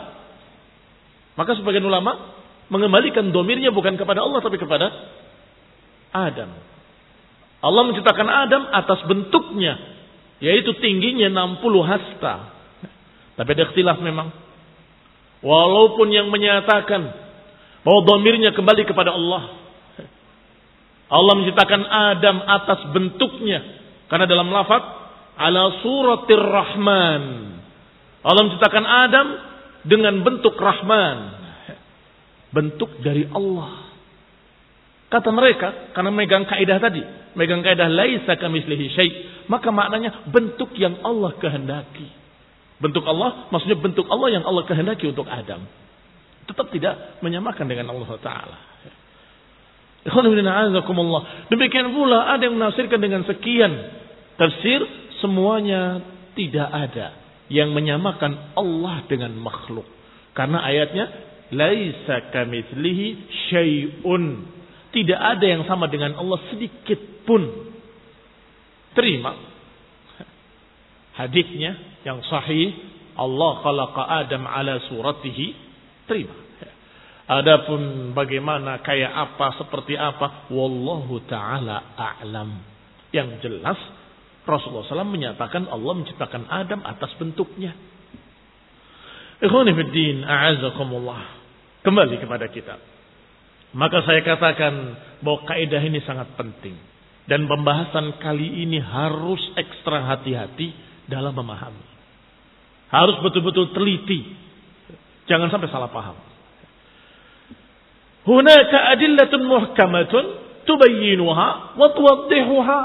Maka 1.40 1.56
sebagian 1.56 1.86
ulama 1.86 2.36
mengembalikan 2.68 3.32
domirnya 3.32 3.72
bukan 3.72 3.96
kepada 3.96 4.26
Allah 4.26 4.44
tapi 4.44 4.60
kepada 4.60 4.92
Adam. 6.12 6.52
Allah 7.64 7.84
menciptakan 7.86 8.28
Adam 8.28 8.64
atas 8.76 9.00
bentuknya. 9.06 9.78
Yaitu 10.42 10.74
tingginya 10.82 11.30
60 11.32 11.64
hasta. 11.86 12.59
Tapi 13.40 13.50
ada 13.56 13.72
ikhtilaf 13.72 14.04
memang. 14.04 14.36
Walaupun 15.40 16.12
yang 16.12 16.28
menyatakan 16.28 17.08
bahwa 17.88 18.00
domirnya 18.04 18.52
kembali 18.52 18.84
kepada 18.84 19.16
Allah. 19.16 19.56
Allah 21.08 21.34
menciptakan 21.40 21.82
Adam 21.88 22.38
atas 22.44 22.80
bentuknya. 22.92 23.64
Karena 24.12 24.28
dalam 24.28 24.52
lafaz 24.52 24.84
ala 25.40 25.80
suratir 25.80 26.44
rahman. 26.44 27.24
Allah 28.28 28.42
menciptakan 28.44 28.84
Adam 28.84 29.28
dengan 29.88 30.20
bentuk 30.20 30.60
rahman. 30.60 31.40
Bentuk 32.52 33.00
dari 33.00 33.24
Allah. 33.32 33.88
Kata 35.10 35.32
mereka, 35.32 35.96
karena 35.96 36.12
megang 36.14 36.46
kaidah 36.46 36.78
tadi, 36.78 37.02
megang 37.34 37.66
kaidah 37.66 37.90
laisa 37.90 38.38
kamislihi 38.38 38.86
syai, 38.94 39.10
maka 39.50 39.74
maknanya 39.74 40.28
bentuk 40.30 40.70
yang 40.78 41.02
Allah 41.02 41.34
kehendaki. 41.40 42.19
Bentuk 42.80 43.04
Allah 43.04 43.52
maksudnya 43.52 43.76
bentuk 43.76 44.08
Allah 44.08 44.32
yang 44.32 44.44
Allah 44.48 44.64
kehendaki 44.64 45.12
untuk 45.12 45.28
Adam. 45.28 45.68
Tetap 46.48 46.72
tidak 46.72 47.20
menyamakan 47.20 47.68
dengan 47.68 47.92
Allah 47.92 48.10
Taala. 48.24 48.58
Demikian 51.52 51.92
pula 51.92 52.32
ada 52.32 52.42
yang 52.48 52.56
menafsirkan 52.56 53.04
dengan 53.04 53.28
sekian 53.28 53.72
tafsir 54.40 54.80
semuanya 55.20 56.00
tidak 56.40 56.72
ada 56.72 57.20
yang 57.52 57.76
menyamakan 57.76 58.56
Allah 58.56 59.04
dengan 59.12 59.36
makhluk. 59.36 59.84
Karena 60.32 60.64
ayatnya 60.64 61.06
laisa 61.52 62.32
kamitslihi 62.32 63.08
syai'un. 63.52 64.26
Tidak 64.90 65.20
ada 65.20 65.46
yang 65.46 65.68
sama 65.68 65.92
dengan 65.92 66.16
Allah 66.16 66.40
sedikit 66.50 66.98
pun. 67.28 67.44
Terima 68.96 69.36
hadisnya 71.20 71.76
yang 72.08 72.24
sahih 72.26 72.76
Allah 73.20 73.52
khalaqa 73.60 74.02
Adam 74.26 74.48
ala 74.48 74.80
suratihi 74.88 75.46
terima. 76.08 76.36
Adapun 77.30 78.12
bagaimana 78.18 78.82
kayak 78.82 79.14
apa 79.14 79.62
seperti 79.62 79.94
apa 79.94 80.50
wallahu 80.50 81.22
taala 81.30 81.94
a'lam. 81.94 82.58
Yang 83.14 83.46
jelas 83.46 83.78
Rasulullah 84.50 84.90
SAW 84.90 85.14
menyatakan 85.14 85.70
Allah 85.70 85.94
menciptakan 85.94 86.50
Adam 86.50 86.82
atas 86.82 87.14
bentuknya. 87.22 87.78
Ikhwanifiddin 89.46 90.26
a'azakumullah. 90.26 91.38
Kembali 91.86 92.18
kepada 92.18 92.50
kita. 92.50 92.76
Maka 93.78 94.02
saya 94.10 94.26
katakan 94.26 94.74
bahwa 95.22 95.46
kaidah 95.46 95.86
ini 95.86 96.02
sangat 96.02 96.34
penting. 96.34 96.74
Dan 97.30 97.46
pembahasan 97.46 98.18
kali 98.18 98.66
ini 98.66 98.82
harus 98.82 99.40
ekstra 99.54 100.02
hati-hati 100.02 100.74
dalam 101.06 101.38
memahami. 101.38 101.89
Harus 102.90 103.22
betul-betul 103.22 103.70
teliti. 103.74 104.26
Jangan 105.30 105.54
sampai 105.54 105.70
salah 105.70 105.94
paham. 105.94 106.18
Hunaka 108.26 108.78
adillatun 108.98 109.46
muhkamatun 109.46 110.24
tubayyinuha 110.66 111.78
wa 111.78 111.88
tuwaddihuha. 111.94 112.82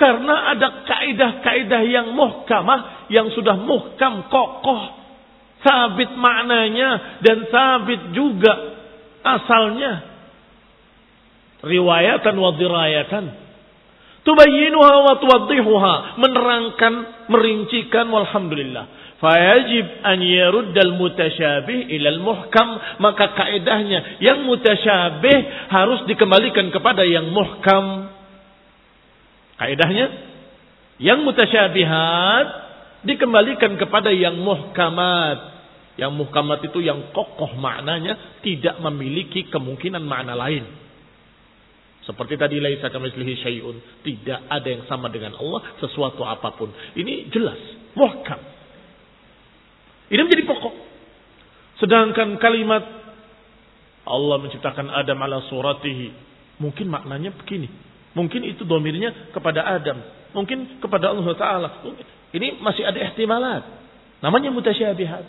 Karena 0.00 0.56
ada 0.56 0.82
kaidah-kaidah 0.88 1.82
yang 1.86 2.16
muhkamah, 2.16 3.06
yang 3.12 3.28
sudah 3.36 3.54
muhkam, 3.60 4.26
kokoh. 4.32 5.04
sabit 5.62 6.10
maknanya 6.18 7.22
dan 7.22 7.46
sabit 7.46 8.10
juga 8.10 8.50
asalnya. 9.22 10.10
Riwayatan 11.62 12.34
wa 12.34 12.50
dirayatan. 12.58 13.24
Tubayyinuha 14.26 14.94
wa 15.06 15.14
tuwaddihuha. 15.22 15.94
Menerangkan, 16.18 16.92
merincikan 17.30 18.10
walhamdulillah. 18.10 19.01
Fayajib 19.22 20.02
an 20.02 20.18
yaruddal 20.18 20.98
mutasyabih 20.98 21.94
ilal 21.94 22.18
muhkam. 22.18 22.98
Maka 22.98 23.38
kaedahnya 23.38 24.18
yang 24.18 24.42
mutasyabih 24.42 25.70
harus 25.70 26.02
dikembalikan 26.10 26.74
kepada 26.74 27.06
yang 27.06 27.30
muhkam. 27.30 28.10
Kaedahnya 29.62 30.06
yang 30.98 31.22
mutasyabihat 31.22 32.46
dikembalikan 33.06 33.78
kepada 33.78 34.10
yang 34.10 34.42
muhkamat. 34.42 35.54
Yang 35.94 36.12
muhkamat 36.18 36.58
itu 36.66 36.82
yang 36.82 37.14
kokoh 37.14 37.54
maknanya 37.58 38.42
tidak 38.42 38.80
memiliki 38.82 39.46
kemungkinan 39.46 40.02
makna 40.02 40.34
lain. 40.34 40.66
Seperti 42.02 42.34
tadi 42.34 42.58
laisa 42.58 42.90
kamitslihi 42.90 43.34
syai'un, 43.38 43.76
tidak 44.02 44.40
ada 44.50 44.66
yang 44.66 44.82
sama 44.90 45.06
dengan 45.06 45.38
Allah 45.38 45.78
sesuatu 45.78 46.26
apa 46.26 46.50
pun. 46.58 46.74
Ini 46.98 47.30
jelas, 47.30 47.60
muhkam. 47.94 48.42
Ini 50.10 50.20
menjadi 50.26 50.44
pokok. 50.44 50.74
Sedangkan 51.82 52.38
kalimat 52.38 52.86
Allah 54.06 54.36
menciptakan 54.38 54.86
Adam 54.86 55.18
ala 55.18 55.42
suratihi. 55.50 56.14
Mungkin 56.62 56.86
maknanya 56.86 57.34
begini. 57.34 57.66
Mungkin 58.14 58.46
itu 58.46 58.62
domirnya 58.62 59.34
kepada 59.34 59.66
Adam. 59.66 59.98
Mungkin 60.30 60.78
kepada 60.78 61.10
Allah 61.10 61.26
Ta'ala. 61.34 61.68
Ini 62.30 62.62
masih 62.62 62.86
ada 62.86 63.02
ihtimalat. 63.02 63.66
Namanya 64.22 64.54
mutasyabihat. 64.54 65.26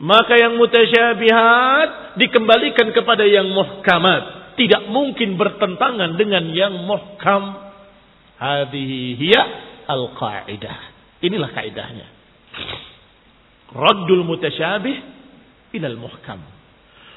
Maka 0.00 0.34
yang 0.40 0.56
mutasyabihat 0.56 2.16
dikembalikan 2.16 2.88
kepada 2.96 3.28
yang 3.28 3.52
muhkamat. 3.52 4.56
Tidak 4.56 4.88
mungkin 4.88 5.36
bertentangan 5.36 6.16
dengan 6.16 6.48
yang 6.56 6.72
muhkam. 6.88 7.68
Hadihi 8.40 9.20
hiya 9.20 9.42
al-qa'idah. 9.92 10.78
Inilah 11.20 11.52
kaidahnya. 11.52 12.06
Raddul 13.74 14.24
mutasyabih 14.24 15.13
ilal 15.74 15.98
muhkam. 15.98 16.40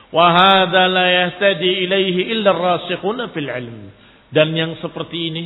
Wahada 0.09 0.87
la 0.89 1.05
yahtadi 1.07 1.85
ilaihi 1.85 2.31
illa 2.33 2.51
rasikhuna 2.51 3.29
fil 3.31 3.47
ilm. 3.47 3.77
Dan 4.27 4.51
yang 4.57 4.75
seperti 4.83 5.17
ini 5.31 5.45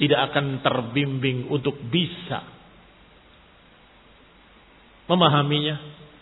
tidak 0.00 0.32
akan 0.32 0.60
terbimbing 0.64 1.46
untuk 1.52 1.78
bisa 1.86 2.42
memahaminya 5.06 5.76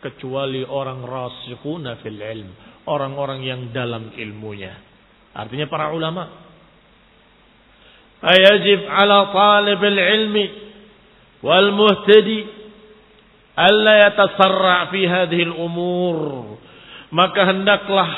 kecuali 0.05 0.61
orang 0.61 1.01
rasikhuna 1.01 2.05
fil 2.05 2.21
ilm, 2.21 2.51
orang-orang 2.85 3.41
yang 3.41 3.61
dalam 3.73 4.13
ilmunya. 4.13 4.77
Artinya 5.33 5.67
para 5.67 5.91
ulama. 5.91 6.45
Ayajib 8.25 8.89
ala 8.89 9.33
talib 9.33 9.81
ilmi 9.85 10.45
wal 11.45 11.77
muhtadi 11.77 12.63
alla 13.55 14.11
yatasarra 14.11 14.90
fi 14.90 15.01
hadhihi 15.07 15.45
al-umur 15.51 16.19
maka 17.14 17.40
hendaklah 17.47 18.11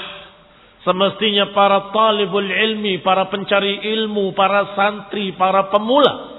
semestinya 0.83 1.53
para 1.53 1.93
talibul 1.93 2.47
ilmi 2.47 3.05
para 3.05 3.29
pencari 3.29 3.85
ilmu 3.97 4.33
para 4.33 4.73
santri 4.73 5.37
para 5.37 5.69
pemula 5.69 6.37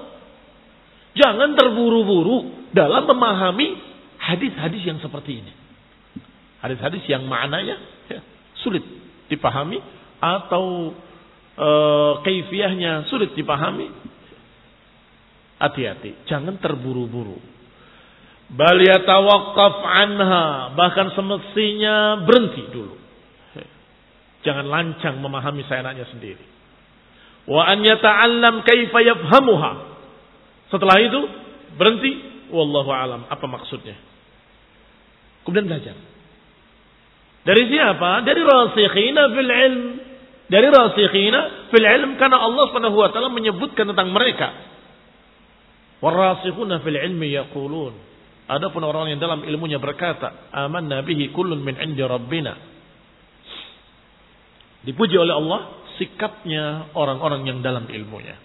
jangan 1.18 1.58
terburu-buru 1.58 2.70
dalam 2.72 3.10
memahami 3.10 3.88
hadis-hadis 4.22 4.82
yang 4.84 5.00
seperti 5.02 5.42
ini. 5.42 5.54
Hadis-hadis 6.62 7.04
yang 7.10 7.24
maknanya 7.26 7.78
ya, 8.10 8.20
sulit 8.66 8.82
dipahami 9.30 9.80
atau 10.20 10.94
e, 11.54 11.70
kaifiahnya 12.26 13.08
sulit 13.08 13.34
dipahami. 13.38 13.90
Hati-hati 15.58 16.30
jangan 16.30 16.62
terburu-buru 16.62 17.57
Bal 18.48 18.80
anha, 18.80 20.72
bahkan 20.72 21.12
semestinya 21.12 22.24
berhenti 22.24 22.64
dulu. 22.72 22.96
Jangan 24.48 24.66
lancang 24.72 25.20
memahami 25.20 25.68
seenaknya 25.68 26.08
sendiri. 26.08 26.46
Wa 27.44 27.68
an 27.68 27.84
yata'allam 27.84 28.64
kaifa 28.64 29.04
yafhamuha. 29.04 29.72
Setelah 30.72 30.96
itu 31.04 31.20
berhenti, 31.76 32.12
wallahu 32.56 32.88
alam, 32.88 33.28
apa 33.28 33.46
maksudnya? 33.52 34.00
Kemudian 35.44 35.68
belajar. 35.68 35.96
Dari 37.44 37.64
siapa? 37.68 38.24
Dari 38.24 38.42
rasikhina 38.44 39.24
fil 39.36 39.52
ilm. 39.52 39.84
Dari 40.48 40.68
rasikhina 40.72 41.68
fil 41.68 41.88
ilm 41.88 42.16
karena 42.16 42.40
Allah 42.40 42.64
Subhanahu 42.72 42.96
wa 42.96 43.12
taala 43.12 43.28
menyebutkan 43.32 43.92
tentang 43.92 44.16
mereka. 44.16 44.56
Warasikhuna 46.00 46.80
fil 46.80 46.96
ilmi 46.96 47.36
yaqulun 47.36 48.07
Adapun 48.48 48.80
orang 48.88 49.12
yang 49.12 49.20
dalam 49.20 49.44
ilmunya 49.44 49.76
berkata, 49.76 50.52
"Aman 50.56 50.88
nabihi 50.88 51.36
kullun 51.36 51.60
min 51.60 51.76
indi 51.76 52.00
rabbina." 52.00 52.56
Dipuji 54.88 55.20
oleh 55.20 55.36
Allah 55.36 55.60
sikapnya 56.00 56.96
orang-orang 56.96 57.44
yang 57.44 57.60
dalam 57.60 57.92
ilmunya. 57.92 58.40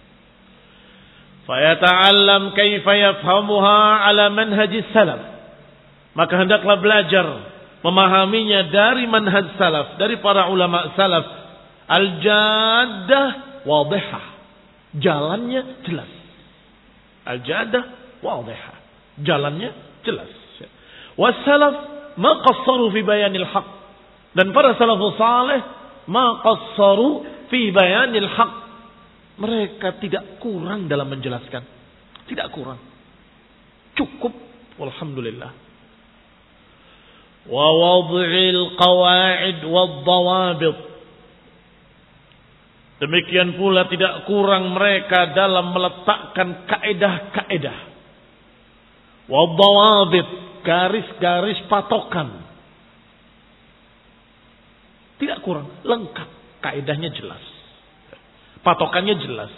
Fayata'allam 1.47 2.51
kaifa 2.51 2.93
yafhamuha 2.99 4.03
ala 4.11 4.27
manhaji 4.27 4.83
salaf. 4.91 5.21
Maka 6.19 6.33
hendaklah 6.35 6.83
belajar 6.83 7.25
memahaminya 7.79 8.71
dari 8.75 9.07
manhaj 9.07 9.55
salaf, 9.55 9.95
dari 9.95 10.19
para 10.19 10.51
ulama 10.51 10.91
salaf. 10.99 11.25
Al-jaddah 11.87 13.27
wadihah. 13.63 14.25
Jalannya 14.99 15.83
jelas. 15.87 16.11
Al-jaddah 17.27 17.83
wadihah. 18.23 18.77
Jalannya 19.19 19.92
Jelas. 20.03 20.31
Wassalaf 21.17 21.75
ma 22.17 22.41
qassaru 22.43 22.91
fi 22.91 23.01
bayanil 23.01 23.47
haq. 23.47 23.67
Dan 24.33 24.49
para 24.51 24.73
salafus 24.75 25.15
saleh 25.17 25.61
ma 26.09 26.41
qassaru 26.41 27.23
fi 27.49 27.71
bayanil 27.71 28.29
haq. 28.29 28.53
Mereka 29.33 29.97
tidak 30.03 30.37
kurang 30.43 30.85
dalam 30.85 31.09
menjelaskan. 31.09 31.63
Tidak 32.29 32.47
kurang. 32.53 32.77
Cukup. 33.97 34.33
Alhamdulillah. 34.77 35.51
Wa 37.49 37.65
wad'il 37.73 38.77
qawa'id 38.77 39.59
wa 39.67 39.83
dhawabit. 40.05 40.77
Demikian 43.03 43.59
pula 43.59 43.89
tidak 43.91 44.23
kurang 44.29 44.71
mereka 44.71 45.35
dalam 45.35 45.75
meletakkan 45.75 46.63
kaedah-kaedah 46.71 47.92
Wadawabit, 49.27 50.27
garis-garis 50.67 51.59
patokan. 51.71 52.43
Tidak 55.19 55.39
kurang, 55.39 55.71
lengkap. 55.87 56.29
Kaidahnya 56.63 57.11
jelas. 57.11 57.43
Patokannya 58.63 59.15
jelas. 59.19 59.53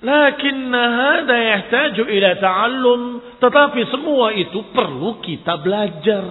Lakin 0.00 0.56
hada 0.72 1.36
yahtaju 1.36 2.02
ila 2.08 2.30
ta'allum. 2.38 3.00
Tetapi 3.42 3.80
semua 3.90 4.32
itu 4.32 4.70
perlu 4.70 5.18
kita 5.20 5.58
belajar. 5.60 6.24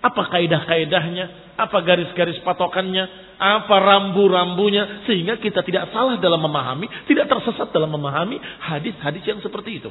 Apa 0.00 0.32
kaidah-kaidahnya? 0.32 1.56
Apa 1.60 1.84
garis-garis 1.84 2.40
patokannya? 2.40 3.36
Apa 3.36 3.76
rambu-rambunya? 3.76 5.04
Sehingga 5.04 5.36
kita 5.36 5.60
tidak 5.60 5.92
salah 5.92 6.16
dalam 6.16 6.40
memahami, 6.40 6.88
tidak 7.04 7.28
tersesat 7.28 7.68
dalam 7.68 7.92
memahami 7.92 8.40
hadis-hadis 8.40 9.20
yang 9.28 9.44
seperti 9.44 9.84
itu. 9.84 9.90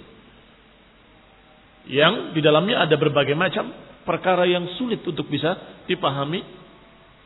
Yang 1.90 2.38
di 2.38 2.42
dalamnya 2.42 2.90
ada 2.90 2.98
berbagai 2.98 3.38
macam 3.38 3.70
perkara 4.02 4.50
yang 4.50 4.66
sulit 4.82 5.06
untuk 5.06 5.30
bisa 5.30 5.82
dipahami 5.86 6.42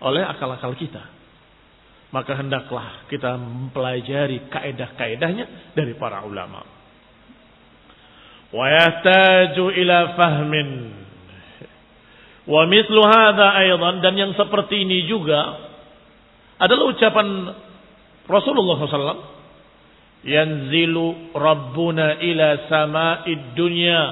oleh 0.03 0.23
akal-akal 0.27 0.75
kita. 0.75 1.03
Maka 2.11 2.35
hendaklah 2.35 3.07
kita 3.07 3.39
mempelajari 3.39 4.51
kaedah-kaedahnya 4.51 5.73
dari 5.73 5.95
para 5.95 6.21
ulama. 6.27 6.61
Yahtaju 8.53 9.65
ila 9.73 9.97
fahmin 10.13 11.02
Wa 12.43 12.67
mithlu 12.67 12.99
hadha 13.07 13.55
aydan 13.55 14.03
dan 14.03 14.13
yang 14.19 14.31
seperti 14.35 14.83
ini 14.83 15.07
juga 15.07 15.71
adalah 16.59 16.91
ucapan 16.91 17.27
Rasulullah 18.27 18.77
SAW. 18.83 19.31
Yanzilu 20.23 21.35
Rabbuna 21.35 22.19
ila 22.19 22.47
sama'id 22.71 23.55
dunya. 23.55 24.03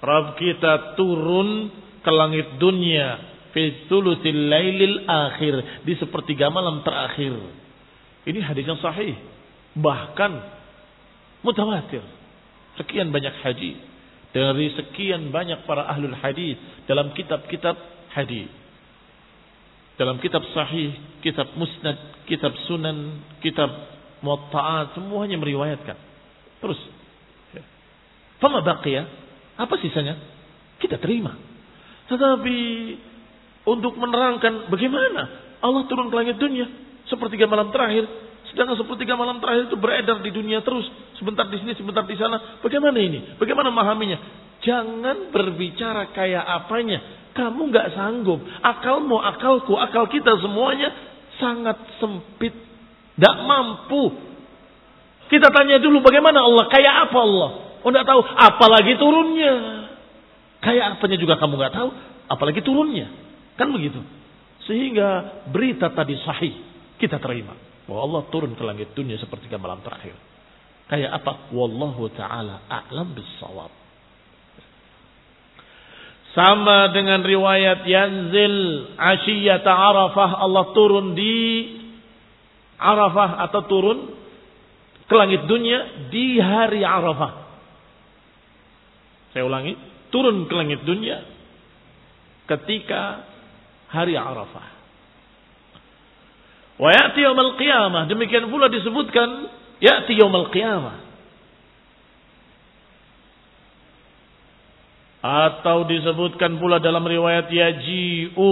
Rabb 0.00 0.38
kita 0.38 0.94
turun 0.94 1.68
ke 2.00 2.10
langit 2.14 2.56
dunia 2.56 3.20
fi 3.50 3.86
thuluthil 3.90 4.42
lailil 4.48 5.04
akhir 5.04 5.84
di 5.84 5.92
sepertiga 5.98 6.48
malam 6.48 6.80
terakhir. 6.86 7.34
Ini 8.24 8.38
hadis 8.46 8.64
yang 8.64 8.80
sahih, 8.80 9.18
bahkan 9.76 10.40
mutawatir. 11.42 12.04
sekian 12.78 13.12
banyak 13.12 13.34
hadis 13.44 13.76
dari 14.30 14.70
sekian 14.78 15.34
banyak 15.34 15.66
para 15.66 15.90
ahlul 15.90 16.14
hadis 16.14 16.58
dalam 16.86 17.10
kitab-kitab 17.14 17.74
hadis. 18.14 18.46
Dalam 19.98 20.16
kitab 20.22 20.40
sahih, 20.56 20.96
kitab 21.20 21.52
musnad, 21.60 22.24
kitab 22.24 22.56
sunan, 22.64 23.20
kitab 23.44 23.68
muwatta'at, 24.24 24.96
semuanya 24.96 25.36
meriwayatkan. 25.36 25.96
Terus. 26.64 26.80
Fama 28.40 28.64
baqiya? 28.64 29.04
Apa 29.60 29.76
sisanya? 29.76 30.16
Kita 30.80 30.96
terima. 30.96 31.36
Tetapi 32.08 32.56
untuk 33.68 34.00
menerangkan 34.00 34.72
bagaimana 34.72 35.22
Allah 35.60 35.84
turun 35.84 36.08
ke 36.08 36.16
langit 36.16 36.40
dunia 36.40 36.64
sepertiga 37.06 37.44
malam 37.44 37.68
terakhir 37.68 38.08
sedangkan 38.50 38.76
sepertiga 38.82 39.14
malam 39.14 39.38
terakhir 39.38 39.70
itu 39.70 39.78
beredar 39.78 40.18
di 40.18 40.30
dunia 40.34 40.60
terus. 40.66 40.86
Sebentar 41.16 41.46
di 41.46 41.56
sini, 41.62 41.72
sebentar 41.78 42.02
di 42.02 42.18
sana. 42.18 42.58
Bagaimana 42.60 42.98
ini? 42.98 43.38
Bagaimana 43.38 43.70
memahaminya? 43.70 44.18
Jangan 44.60 45.30
berbicara 45.30 46.10
kayak 46.10 46.44
apanya. 46.44 46.98
Kamu 47.30 47.70
nggak 47.70 47.94
sanggup. 47.94 48.42
Akalmu, 48.60 49.22
akalku, 49.22 49.78
akal 49.78 50.10
kita 50.10 50.34
semuanya 50.42 50.90
sangat 51.38 51.78
sempit. 52.02 52.52
Tidak 53.14 53.36
mampu. 53.46 54.18
Kita 55.30 55.46
tanya 55.54 55.78
dulu 55.78 56.02
bagaimana 56.02 56.42
Allah? 56.42 56.66
Kayak 56.66 56.94
apa 57.08 57.18
Allah? 57.22 57.50
Oh 57.86 57.88
nggak 57.88 58.08
tahu. 58.08 58.20
Apalagi 58.34 58.98
turunnya. 58.98 59.54
Kayak 60.60 60.98
apanya 60.98 61.16
juga 61.16 61.38
kamu 61.38 61.54
nggak 61.54 61.74
tahu. 61.78 61.88
Apalagi 62.26 62.60
turunnya. 62.66 63.06
Kan 63.54 63.70
begitu. 63.70 64.02
Sehingga 64.66 65.40
berita 65.48 65.88
tadi 65.94 66.18
sahih. 66.20 66.54
Kita 66.98 67.22
terima. 67.22 67.69
Bahwa 67.90 68.06
Allah 68.06 68.22
turun 68.30 68.54
ke 68.54 68.62
langit 68.62 68.94
dunia 68.94 69.18
seperti 69.18 69.50
malam 69.58 69.82
terakhir. 69.82 70.14
Kayak 70.86 71.10
apa? 71.18 71.50
Wallahu 71.50 72.06
ta'ala 72.14 72.70
a'lam 72.70 73.18
bisawab. 73.18 73.74
Sama 76.30 76.94
dengan 76.94 77.26
riwayat 77.26 77.82
Yanzil 77.82 78.94
Ashiyata 78.94 79.74
Arafah. 79.74 80.38
Allah 80.38 80.70
turun 80.70 81.18
di 81.18 81.38
Arafah 82.78 83.42
atau 83.50 83.66
turun 83.66 83.98
ke 85.10 85.14
langit 85.18 85.50
dunia 85.50 86.10
di 86.14 86.38
hari 86.38 86.86
Arafah. 86.86 87.32
Saya 89.34 89.42
ulangi. 89.50 89.74
Turun 90.14 90.46
ke 90.46 90.54
langit 90.54 90.86
dunia 90.86 91.26
ketika 92.46 93.26
hari 93.90 94.14
Arafah. 94.14 94.79
Wa 96.80 96.88
ya'ti 96.96 97.20
yaumil 97.20 97.60
qiyamah. 97.60 98.08
Demikian 98.08 98.48
pula 98.48 98.72
disebutkan 98.72 99.52
ya'ti 99.84 100.16
yaumil 100.16 100.48
qiyamah. 100.48 100.96
Atau 105.20 105.84
disebutkan 105.84 106.56
pula 106.56 106.80
dalam 106.80 107.04
riwayat 107.04 107.52
yaji'u 107.52 108.50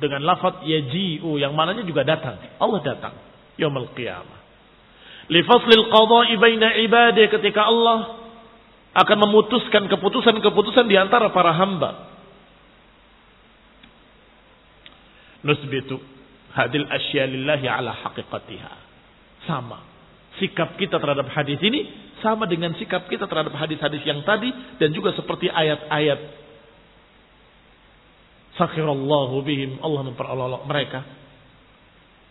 dengan 0.00 0.24
lafaz 0.24 0.64
yaji'u 0.64 1.36
yang 1.36 1.52
mananya 1.52 1.84
juga 1.84 2.08
datang. 2.08 2.40
Allah 2.56 2.80
datang 2.80 3.14
yaumil 3.60 3.92
qiyamah. 3.92 4.40
Li 5.28 5.44
faslil 5.44 5.92
qada'i 5.92 6.40
baina 6.40 6.72
ibadih 6.88 7.28
ketika 7.36 7.68
Allah 7.68 8.16
akan 8.96 9.18
memutuskan 9.28 9.92
keputusan-keputusan 9.92 10.88
di 10.88 10.96
antara 10.96 11.28
para 11.28 11.52
hamba. 11.52 12.08
Nusbitu 15.44 16.11
hadil 16.52 16.86
asya 16.88 17.24
lillahi 17.28 17.66
ala 17.68 17.92
haqiqatiha. 17.92 18.72
Sama. 19.48 19.80
Sikap 20.40 20.76
kita 20.80 20.96
terhadap 20.96 21.28
hadis 21.32 21.60
ini 21.60 21.88
sama 22.24 22.46
dengan 22.46 22.72
sikap 22.78 23.10
kita 23.10 23.26
terhadap 23.26 23.52
hadis-hadis 23.58 24.00
yang 24.06 24.22
tadi 24.22 24.48
dan 24.78 24.94
juga 24.94 25.12
seperti 25.12 25.50
ayat-ayat. 25.50 26.20
Sakhirallahu 28.56 29.42
bihim. 29.44 29.80
Allah 29.80 30.02
memperolok 30.06 30.62
mereka. 30.68 31.04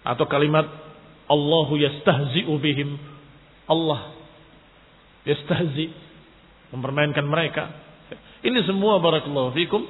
Atau 0.05 0.25
kalimat 0.25 0.65
Allahu 1.29 1.77
yastahzi'u 1.77 2.53
bihim. 2.57 2.97
Allah 3.69 4.13
yastahzi 5.25 5.93
mempermainkan 6.73 7.25
mereka. 7.25 7.69
Ini 8.41 8.65
semua 8.65 8.97
barakallahu 8.97 9.53
fikum 9.53 9.85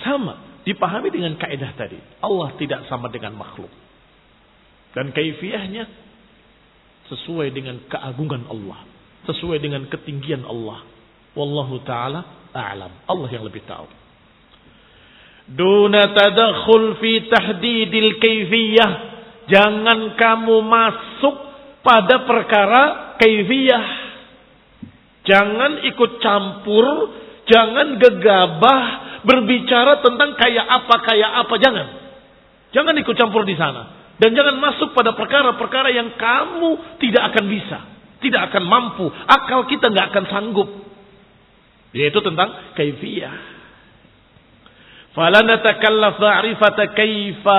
sama 0.00 0.49
dipahami 0.64 1.08
dengan 1.08 1.36
kaidah 1.40 1.72
tadi. 1.76 1.98
Allah 2.20 2.52
tidak 2.60 2.86
sama 2.86 3.08
dengan 3.08 3.36
makhluk. 3.36 3.70
Dan 4.90 5.14
kaifiahnya 5.14 5.86
sesuai 7.10 7.50
dengan 7.54 7.78
keagungan 7.86 8.46
Allah, 8.50 8.86
sesuai 9.26 9.58
dengan 9.62 9.86
ketinggian 9.86 10.42
Allah. 10.46 10.82
Wallahu 11.34 11.82
taala 11.86 12.50
a'lam. 12.50 12.90
Allah 13.06 13.28
yang 13.30 13.46
lebih 13.46 13.62
tahu. 13.66 13.86
Duna 15.50 16.14
tadakhul 16.14 16.98
fi 17.02 17.26
tahdidil 17.26 18.18
kaifiyah. 18.18 18.90
Jangan 19.50 20.14
kamu 20.14 20.56
masuk 20.62 21.36
pada 21.82 22.22
perkara 22.22 22.82
kaifiyah. 23.18 23.86
Jangan 25.26 25.86
ikut 25.86 26.12
campur, 26.22 26.86
jangan 27.50 27.98
gegabah 27.98 28.84
berbicara 29.26 30.00
tentang 30.04 30.36
kayak 30.36 30.66
apa 30.66 30.94
kayak 31.04 31.30
apa 31.46 31.54
jangan. 31.60 31.86
Jangan 32.70 32.94
ikut 33.02 33.14
campur 33.18 33.42
di 33.42 33.58
sana 33.58 34.00
dan 34.20 34.36
jangan 34.36 34.60
masuk 34.60 34.92
pada 34.92 35.16
perkara-perkara 35.16 35.96
yang 35.96 36.12
kamu 36.20 37.00
tidak 37.00 37.32
akan 37.32 37.44
bisa, 37.48 37.78
tidak 38.20 38.52
akan 38.52 38.68
mampu, 38.68 39.08
akal 39.08 39.64
kita 39.64 39.88
nggak 39.88 40.12
akan 40.12 40.24
sanggup. 40.28 40.68
Yaitu 41.96 42.20
tentang 42.20 42.76
kaifiyah. 42.76 43.60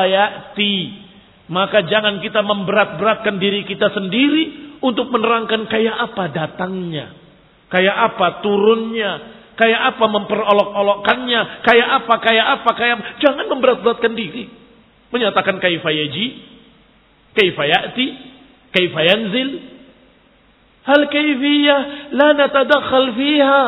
Ya'ti. 0.08 0.78
Maka 1.52 1.84
jangan 1.84 2.24
kita 2.24 2.40
memberat-beratkan 2.46 3.42
diri 3.42 3.68
kita 3.68 3.92
sendiri 3.92 4.78
untuk 4.86 5.12
menerangkan 5.12 5.68
kayak 5.68 5.98
apa 6.14 6.32
datangnya. 6.32 7.12
Kayak 7.68 8.16
apa 8.16 8.40
turunnya, 8.40 9.12
Kayak 9.60 9.82
apa 9.96 10.06
memperolok-olokkannya. 10.08 11.42
Kayak 11.68 11.90
apa, 12.04 12.14
kayak 12.24 12.48
apa, 12.60 12.70
kayak 12.76 12.94
apa. 12.98 13.04
Jangan 13.20 13.46
memberat-beratkan 13.52 14.14
diri. 14.16 14.48
Menyatakan 15.12 15.60
kaifa 15.60 15.92
yaji. 15.92 16.28
Kaifa 17.36 17.64
ya'ti. 17.68 18.08
Kaifa 18.72 19.02
yanzil. 19.04 19.50
Hal 20.88 21.02
kaifiyah. 21.12 21.80
La 22.16 22.32
natadakhal 22.36 23.12
fiha. 23.16 23.68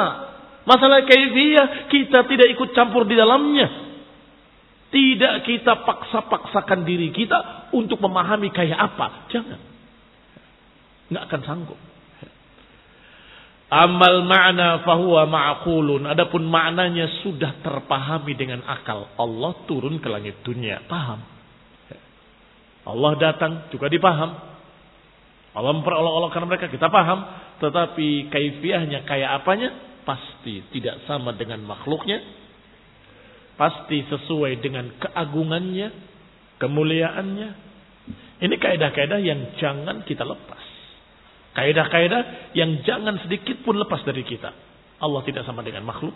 Masalah 0.64 1.04
kaifiyah. 1.04 1.92
Kita 1.92 2.26
tidak 2.32 2.48
ikut 2.56 2.72
campur 2.72 3.04
di 3.04 3.20
dalamnya. 3.20 3.68
Tidak 4.94 5.34
kita 5.44 5.84
paksa-paksakan 5.84 6.86
diri 6.86 7.10
kita 7.10 7.70
untuk 7.74 7.98
memahami 7.98 8.54
kayak 8.54 8.78
apa. 8.78 9.26
Jangan. 9.34 9.60
Nggak 11.12 11.24
akan 11.28 11.42
sanggup. 11.44 11.93
Amal 13.74 14.22
makna 14.30 14.86
fahuwa 14.86 15.26
ma'kulun. 15.26 16.06
Adapun 16.06 16.46
maknanya 16.46 17.10
sudah 17.26 17.58
terpahami 17.66 18.38
dengan 18.38 18.62
akal. 18.70 19.10
Allah 19.18 19.66
turun 19.66 19.98
ke 19.98 20.06
langit 20.14 20.46
dunia. 20.46 20.86
Paham. 20.86 21.26
Allah 22.86 23.12
datang 23.18 23.66
juga 23.74 23.90
dipaham. 23.90 24.30
Allah 25.58 25.72
memperolok-olokkan 25.74 26.46
mereka. 26.46 26.70
Kita 26.70 26.86
paham. 26.94 27.26
Tetapi 27.66 28.30
kaifiahnya 28.30 29.10
kayak 29.10 29.42
apanya? 29.42 29.74
Pasti 30.06 30.62
tidak 30.70 31.02
sama 31.10 31.34
dengan 31.34 31.66
makhluknya. 31.66 32.22
Pasti 33.58 34.06
sesuai 34.06 34.62
dengan 34.62 34.94
keagungannya. 35.02 35.90
Kemuliaannya. 36.62 37.50
Ini 38.38 38.56
kaidah-kaidah 38.62 39.18
yang 39.18 39.58
jangan 39.58 40.06
kita 40.06 40.22
lepas. 40.22 40.63
Kaidah-kaidah 41.54 42.54
yang 42.58 42.82
jangan 42.82 43.22
sedikit 43.22 43.62
pun 43.62 43.78
lepas 43.78 44.02
dari 44.02 44.26
kita. 44.26 44.50
Allah 44.98 45.22
tidak 45.22 45.46
sama 45.46 45.62
dengan 45.62 45.86
makhluk. 45.86 46.14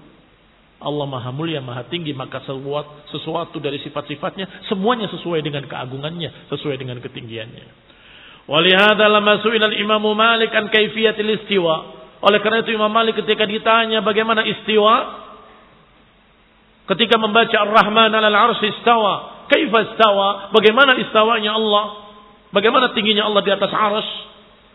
Allah 0.77 1.05
maha 1.09 1.33
mulia, 1.33 1.57
maha 1.57 1.89
tinggi, 1.89 2.13
maka 2.13 2.41
sesuatu, 2.45 3.57
dari 3.57 3.81
sifat-sifatnya, 3.81 4.69
semuanya 4.69 5.09
sesuai 5.09 5.41
dengan 5.41 5.65
keagungannya, 5.65 6.49
sesuai 6.53 6.77
dengan 6.77 7.01
ketinggiannya. 7.01 7.65
Walihada 8.45 9.09
lama 9.09 9.41
su'ilal 9.41 9.73
Imam 9.73 10.05
Malik 10.13 10.53
an 10.53 10.69
kaifiyatil 10.69 11.41
istiwa. 11.41 11.75
Oleh 12.21 12.39
karena 12.41 12.61
itu 12.61 12.77
Imam 12.77 12.93
Malik 12.93 13.17
ketika 13.17 13.49
ditanya 13.49 14.05
bagaimana 14.05 14.45
istiwa, 14.45 14.95
ketika 16.93 17.17
membaca 17.17 17.57
Ar-Rahman 17.57 18.13
al 18.13 18.37
arsy 18.37 18.69
istawa, 18.77 19.45
kaifa 19.49 19.93
istawa, 19.93 20.53
bagaimana 20.53 20.93
istawanya 21.01 21.57
Allah, 21.57 21.85
bagaimana 22.53 22.93
tingginya 22.93 23.25
Allah 23.25 23.41
di 23.41 23.51
atas 23.51 23.73
arsy, 23.73 24.17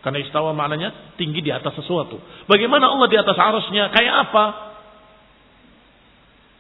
karena 0.03 0.19
istawa 0.19 0.51
maknanya 0.51 1.15
tinggi 1.15 1.41
di 1.41 1.55
atas 1.55 1.79
sesuatu. 1.79 2.19
Bagaimana 2.51 2.91
Allah 2.91 3.07
di 3.07 3.17
atas 3.17 3.39
arusnya? 3.39 3.87
Kayak 3.95 4.15
apa? 4.29 4.45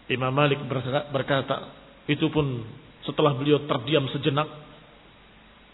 Imam 0.06 0.30
Malik 0.30 0.62
berkata, 1.10 1.74
itu 2.06 2.30
pun 2.30 2.62
setelah 3.02 3.34
beliau 3.34 3.66
terdiam 3.66 4.06
sejenak, 4.14 4.46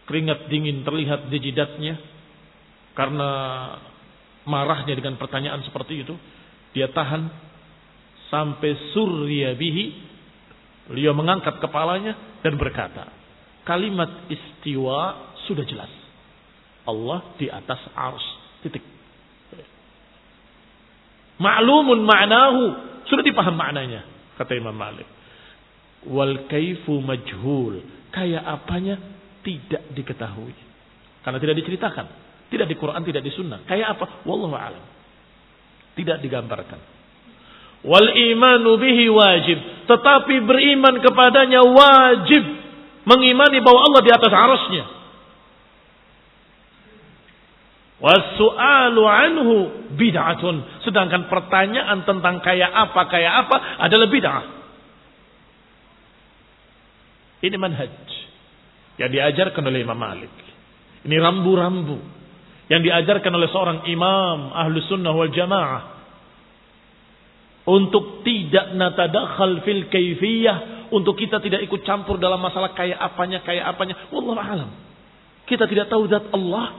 keringat 0.08 0.48
dingin 0.48 0.80
terlihat 0.80 1.28
di 1.28 1.38
jidatnya, 1.44 2.00
karena 2.96 3.30
marahnya 4.48 4.96
dengan 4.96 5.20
pertanyaan 5.20 5.60
seperti 5.68 6.08
itu, 6.08 6.16
dia 6.72 6.88
tahan 6.88 7.28
sampai 8.32 8.96
surya 8.96 9.52
bihi. 9.52 10.08
Beliau 10.88 11.12
mengangkat 11.12 11.60
kepalanya 11.60 12.40
dan 12.40 12.56
berkata, 12.56 13.12
kalimat 13.68 14.24
istiwa 14.32 15.36
sudah 15.44 15.68
jelas. 15.68 15.97
Allah 16.89 17.36
di 17.36 17.53
atas 17.53 17.84
ars. 17.93 18.24
Titik. 18.64 18.80
Ma'lumun 21.36 22.01
ma'nahu. 22.03 22.62
Sudah 23.07 23.22
dipaham 23.22 23.55
maknanya. 23.55 24.09
Kata 24.41 24.57
Imam 24.57 24.72
Malik. 24.72 25.07
Wal 26.09 26.49
kaifu 26.49 26.99
majhul. 27.05 27.84
Kayak 28.09 28.43
apanya 28.49 28.97
tidak 29.45 29.84
diketahui. 29.93 30.57
Karena 31.22 31.39
tidak 31.39 31.57
diceritakan. 31.61 32.07
Tidak 32.49 32.64
di 32.64 32.76
Quran, 32.80 33.05
tidak 33.05 33.20
di 33.20 33.32
sunnah. 33.36 33.61
Kayak 33.68 34.01
apa? 34.01 34.24
Wallahu 34.24 34.57
alam. 34.57 34.80
Tidak 35.93 36.24
digambarkan. 36.24 36.80
Wal 37.84 38.09
imanu 38.16 38.80
bihi 38.80 39.07
wajib. 39.12 39.59
Tetapi 39.86 40.34
beriman 40.43 41.05
kepadanya 41.05 41.62
wajib. 41.62 42.45
Mengimani 43.05 43.61
bahwa 43.61 43.80
Allah 43.86 44.01
di 44.03 44.11
atas 44.11 44.32
arasnya. 44.32 44.97
Wasu'alu 47.99 49.03
anhu 49.03 49.55
bid'atun. 49.99 50.86
Sedangkan 50.86 51.26
pertanyaan 51.26 52.07
tentang 52.07 52.38
kayak 52.42 52.70
apa, 52.70 53.01
kayak 53.11 53.32
apa 53.46 53.57
adalah 53.82 54.07
bid'ah. 54.07 54.44
Ini 57.42 57.57
manhaj. 57.59 57.94
Yang 58.99 59.11
diajarkan 59.14 59.62
oleh 59.66 59.82
Imam 59.82 59.99
Malik. 59.99 60.34
Ini 61.07 61.16
rambu-rambu 61.22 62.18
yang 62.68 62.84
diajarkan 62.84 63.32
oleh 63.32 63.49
seorang 63.49 63.88
imam 63.88 64.53
ahlu 64.53 64.76
sunnah 64.86 65.12
wal 65.16 65.32
jamaah 65.32 65.82
untuk 67.68 68.24
tidak 68.24 68.76
natadakhal 68.76 69.64
fil 69.64 69.88
kaifiyah 69.88 70.88
untuk 70.92 71.16
kita 71.16 71.40
tidak 71.40 71.64
ikut 71.64 71.84
campur 71.84 72.20
dalam 72.20 72.40
masalah 72.40 72.72
kayak 72.76 72.96
apanya 72.96 73.40
kayak 73.40 73.64
apanya 73.72 73.96
wallahu 74.12 74.36
alam 74.36 74.70
kita 75.49 75.64
tidak 75.64 75.88
tahu 75.88 76.09
zat 76.12 76.28
Allah 76.32 76.76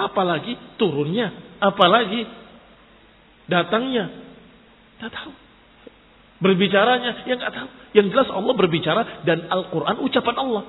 apalagi 0.00 0.56
turunnya 0.80 1.58
apalagi 1.60 2.24
datangnya 3.50 4.08
tidak 4.96 5.12
tahu 5.12 5.32
berbicaranya 6.40 7.28
yang 7.28 7.36
nggak 7.36 7.52
tahu 7.52 7.68
yang 7.92 8.06
jelas 8.08 8.28
Allah 8.32 8.54
berbicara 8.56 9.02
dan 9.28 9.44
Al-Quran 9.50 10.00
ucapan 10.00 10.36
Allah 10.40 10.64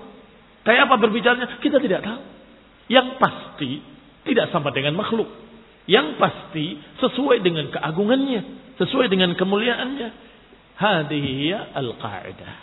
kayak 0.68 0.92
apa 0.92 0.96
berbicaranya 1.00 1.48
kita 1.64 1.80
tidak 1.80 2.04
tahu 2.04 2.22
yang 2.92 3.16
pasti 3.16 3.92
tidak 4.28 4.54
sama 4.54 4.70
dengan 4.76 4.94
makhluk. 4.94 5.30
Yang 5.90 6.20
pasti 6.22 6.78
sesuai 7.02 7.42
dengan 7.42 7.74
keagungannya. 7.74 8.42
Sesuai 8.78 9.10
dengan 9.10 9.34
kemuliaannya. 9.34 10.10
Hadihiyya 10.78 11.74
al-qa'idah. 11.74 12.54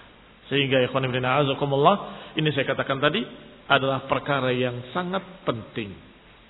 Sehingga 0.52 0.86
ikhwan 0.86 1.06
ibn 1.08 1.22
a'azakumullah. 1.22 1.96
Ini 2.38 2.48
saya 2.54 2.66
katakan 2.68 3.02
tadi. 3.02 3.24
Adalah 3.68 4.08
perkara 4.08 4.54
yang 4.54 4.80
sangat 4.96 5.20
penting. 5.44 5.92